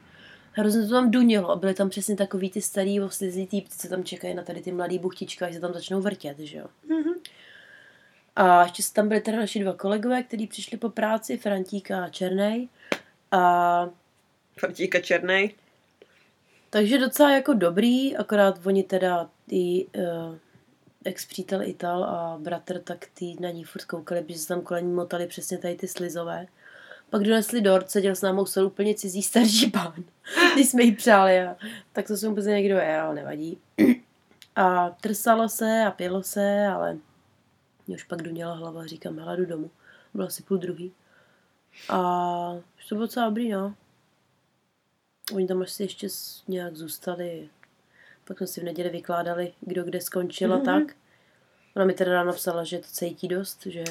[0.53, 4.05] Hrozně to tam dunělo a byly tam přesně takový ty starý oslizlý týpci, co tam
[4.05, 6.67] čekají na tady ty mladý buchtička, až se tam začnou vrtět, že jo.
[6.89, 7.15] Mhm.
[8.37, 12.69] A ještě tam byli teda naši dva kolegové, kteří přišli po práci, Frantíka a Černej.
[13.31, 13.89] A
[14.59, 15.55] Frantíka Černej.
[16.73, 20.37] Takže docela jako dobrý, akorát oni teda ty uh,
[21.05, 24.93] ex-přítel Ital a bratr, tak ty na ní furt koukali, protože se tam kolem ní
[24.93, 26.47] motali přesně tady ty slizové.
[27.11, 29.95] Pak donesli dort, seděl s námi u úplně cizí starší pán.
[30.55, 31.57] Když jsme jí přáli a
[31.93, 33.59] tak to jsem úplně někdo je, ale nevadí.
[34.57, 36.99] A trsalo se a pělo se, ale
[37.87, 39.71] mě už pak doněla hlava, říkám, hele, jdu domů.
[40.15, 40.93] Bylo asi půl druhý.
[41.89, 41.99] A
[42.79, 43.75] už to bylo docela dobrý, no.
[45.35, 46.09] Oni tam asi ještě
[46.49, 47.49] nějak zůstali.
[48.25, 50.65] Pak jsme si v neděli vykládali, kdo kde skončil a mm-hmm.
[50.65, 50.97] tak.
[51.77, 53.85] Ona mi teda ráno psala, že to cítí dost, že...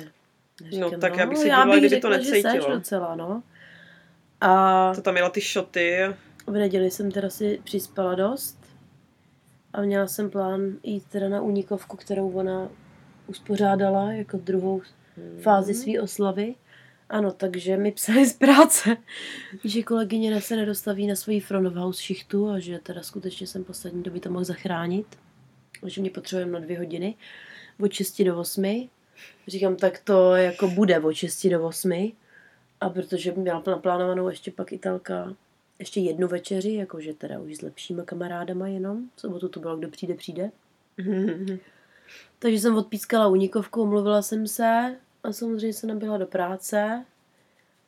[0.70, 2.68] Říkám, no tak no, já bych si já bych kdyby řekla, to necítilo.
[2.68, 3.44] Že docela, no.
[4.42, 4.92] A...
[4.96, 6.00] To tam měla ty šoty.
[6.48, 8.58] V neděli jsem teda si přispala dost.
[9.74, 12.70] A měla jsem plán jít teda na únikovku, kterou ona
[13.28, 14.82] uspořádala jako druhou
[15.18, 15.42] hmm.
[15.42, 16.56] fázi své oslavy.
[17.12, 18.98] Ano, takže mi psali z práce,
[19.64, 23.64] že kolegyně se nedostaví na svoji front of house šichtu a že teda skutečně jsem
[23.64, 25.06] poslední doby to mohl zachránit.
[25.86, 27.16] Že mě potřebujeme na dvě hodiny
[27.80, 28.90] od 6 do 8.
[29.48, 32.12] Říkám, tak to jako bude od 6 do 8.
[32.82, 35.36] A protože měla naplánovanou ještě pak Italka
[35.80, 39.10] ještě jednu večeři, jakože teda už s lepšíma kamarádama jenom.
[39.16, 40.52] V sobotu to bylo, kdo přijde, přijde.
[42.40, 47.06] Takže jsem odpískala unikovku, omluvila jsem se a samozřejmě se nabila do práce.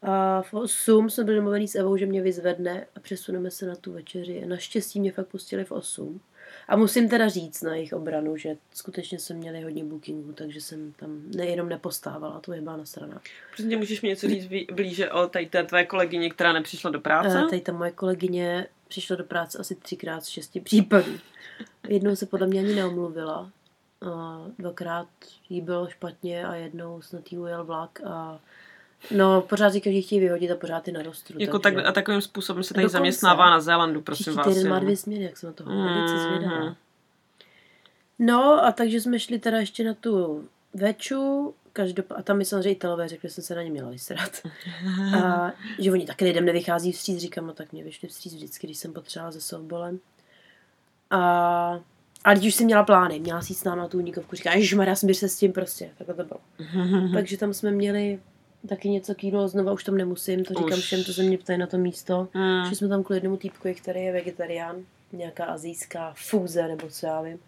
[0.02, 3.76] A v 8 jsme byli domluvený s Evou, že mě vyzvedne a přesuneme se na
[3.76, 4.46] tu večeři.
[4.46, 6.22] Naštěstí mě fakt pustili v 8.
[6.68, 10.94] A musím teda říct na jejich obranu, že skutečně jsem měli hodně bookingů, takže jsem
[10.94, 13.22] tam nejenom nepostávala, to je na strana.
[13.56, 17.44] Prostě můžeš mi něco říct blíže o tady té tvé kolegyně, která nepřišla do práce?
[17.44, 21.12] Uh, tady ta moje kolegyně přišla do práce asi třikrát z šesti případů.
[21.88, 23.52] Jednou se podle mě ani neomluvila.
[24.60, 25.08] Dvakrát
[25.50, 28.40] jí bylo špatně a jednou snad jí ujel vlak a
[29.12, 31.36] No, pořád říkají, že chtějí vyhodit a pořád je na rostru.
[31.40, 31.76] Jako takže...
[31.76, 32.94] tak, a takovým způsobem se tady Dokonce.
[32.98, 34.48] zaměstnává na Zélandu, prosím vás.
[34.48, 36.76] Příští má dvě směny, jak jsem na toho mm-hmm.
[38.20, 40.44] No a takže jsme šli teda ještě na tu
[40.74, 42.06] veču, každop...
[42.16, 44.32] a tam mi samozřejmě Italové řekli, že jsem se na ně měla vysrat.
[45.24, 48.78] A že oni taky lidem nevychází vstříc, říkám, no tak mě vyšli vstříc vždycky, když
[48.78, 50.00] jsem potřebovala se softballem.
[51.10, 51.80] A
[52.24, 54.96] a když už jsem měla plány, měla si s námi na tu unikovku, říká, ježišmarja,
[54.96, 56.40] smíř se s tím prostě, takhle to bylo.
[57.14, 58.20] Takže tam jsme měli
[58.70, 60.84] taky něco kýlo, znova už tam nemusím, to říkám už.
[60.84, 62.28] všem, to se mě ptají na to místo.
[62.34, 62.70] Mm.
[62.70, 64.76] Že jsme tam kvůli jednomu týpku, který je vegetarián,
[65.12, 67.40] nějaká azijská fúze, nebo co já vím.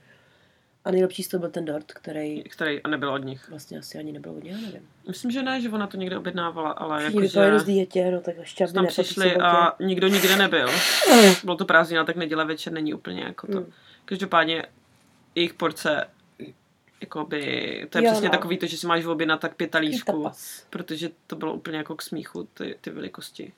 [0.85, 2.43] A nejlepší z toho byl ten dort, který...
[2.43, 3.49] Který a nebyl od nich.
[3.49, 4.87] Vlastně asi ani nebyl od nich, nevím.
[5.07, 7.59] Myslím, že ne, že ona to někde objednávala, ale jako, že...
[7.59, 10.69] z dietě, no tak ještě tam přišli a nikdo nikde nebyl.
[11.43, 13.59] Bylo to prázdnina, tak neděle večer není úplně jako to.
[13.59, 13.71] Mm.
[14.05, 14.63] Každopádně
[15.35, 16.07] jejich porce
[17.01, 17.41] jakoby,
[17.89, 18.31] to je jo, přesně no.
[18.31, 20.31] takový to, že si máš objednat tak pět talířků,
[20.69, 23.53] protože to bylo úplně jako k smíchu, ty, ty velikosti.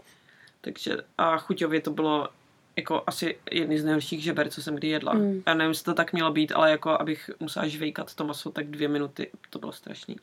[0.61, 2.29] Takže a chuťově to bylo
[2.75, 5.13] jako asi jedny z nejhorších žeber, co jsem kdy jedla.
[5.13, 5.43] Mm.
[5.45, 8.67] Já nevím, jestli to tak mělo být, ale jako abych musela žvejkat to maso, tak
[8.67, 10.15] dvě minuty, to bylo strašný.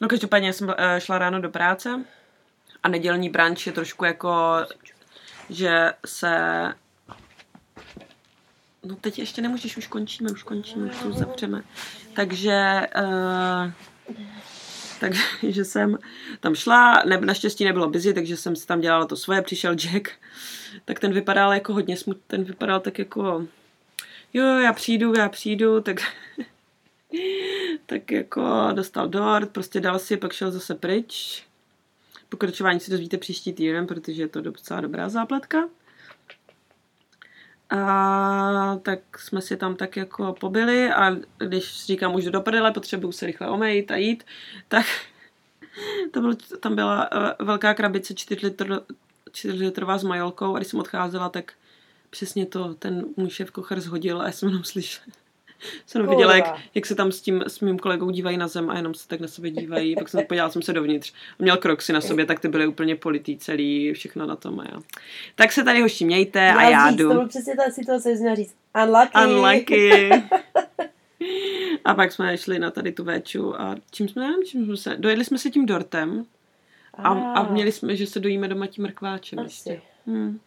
[0.00, 2.04] No každopádně jsem eh, šla ráno do práce
[2.82, 4.56] a nedělní branč je trošku jako,
[5.50, 6.34] že se
[8.84, 11.62] No teď ještě nemůžeš, už končíme, už končíme, už to zavřeme.
[12.14, 13.72] Takže, uh,
[15.00, 15.98] takže jsem
[16.40, 20.10] tam šla, ne, naštěstí nebylo busy, takže jsem si tam dělala to svoje, přišel Jack,
[20.84, 23.46] tak ten vypadal jako hodně smutný, ten vypadal tak jako,
[24.34, 26.00] jo, já přijdu, já přijdu, tak,
[27.86, 31.42] tak jako dostal dort, prostě dal si, pak šel zase pryč.
[32.28, 35.68] Pokračování si dozvíte příští týden, protože je to docela dobrá zápletka.
[37.70, 43.12] A tak jsme si tam tak jako pobili a když říkám už do prdele, potřebuju
[43.12, 44.24] se rychle omejit a jít,
[44.68, 44.86] tak
[46.10, 48.80] to byl, tam byla uh, velká krabice 4, litr,
[49.32, 51.52] 4 litrová s majolkou a když jsem odcházela, tak
[52.10, 55.06] přesně to ten můj šéf kocher zhodil a já jsem jenom slyšela,
[55.86, 56.14] jsem Kurva.
[56.14, 58.94] viděla, jak, jak, se tam s tím s mým kolegou dívají na zem a jenom
[58.94, 59.94] se tak na sebe dívají.
[59.94, 61.12] Pak jsem podívala jsem se dovnitř.
[61.12, 64.60] A měl kroksy na sobě, tak ty byly úplně politý celý, všechno na tom.
[64.60, 64.80] A jo.
[65.34, 67.08] Tak se tady hoši mějte a já říct, jdu.
[67.08, 68.54] To byl přesně ta situace, měla říct
[68.84, 69.18] unlucky.
[69.26, 70.10] Unlucky.
[71.84, 75.24] a pak jsme šli na tady tu véču a čím jsme, čím jsme se, dojedli
[75.24, 76.24] jsme se tím dortem
[76.94, 79.46] a, a měli jsme, že se dojíme doma tím mrkváčem Asi.
[79.48, 79.82] ještě.
[80.06, 80.40] Hmm.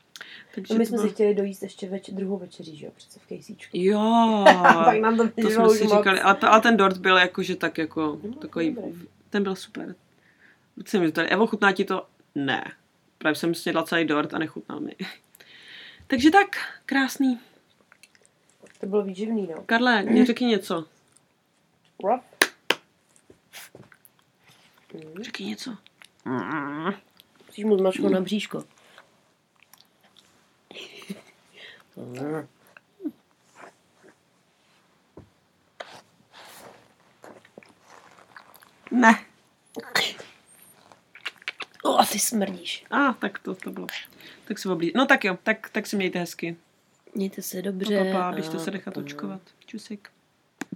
[0.56, 1.08] Takže no my jsme bylo...
[1.08, 3.78] si chtěli dojíst ještě več, druhou večeří, že jo, přece v kejsíčku.
[3.78, 4.44] Jo,
[4.86, 5.98] tak nám to, to jsme si moc.
[5.98, 9.08] říkali, ale, to, ale ten dort byl jakože tak jako, no, takový, dobrý.
[9.30, 9.96] ten byl super.
[10.86, 12.08] Jsem mi tady, Evo, chutná ti to?
[12.36, 12.72] Ne.
[13.18, 14.96] Právě jsem snědla celý dort a nechutnal mi.
[16.08, 16.48] Takže tak,
[16.86, 17.40] krásný.
[18.80, 19.64] To bylo výživný, no.
[19.66, 20.86] Karle, mě řekni něco.
[22.04, 22.22] Rob?
[25.22, 25.78] Řekni něco.
[27.48, 28.64] Musíš mu zmačknout na bříško.
[38.92, 39.26] Ne.
[41.84, 42.00] Oh.
[42.02, 42.86] A ty smrdíš.
[42.90, 43.88] A, ah, tak to, to bylo.
[44.46, 44.92] Tak se oblí.
[44.96, 46.56] No tak jo, tak, tak si mějte hezky.
[47.16, 47.98] Mějte se dobře.
[47.98, 49.42] Pa, pa, pa, běžte se nechat očkovat.
[49.66, 50.10] Čusik.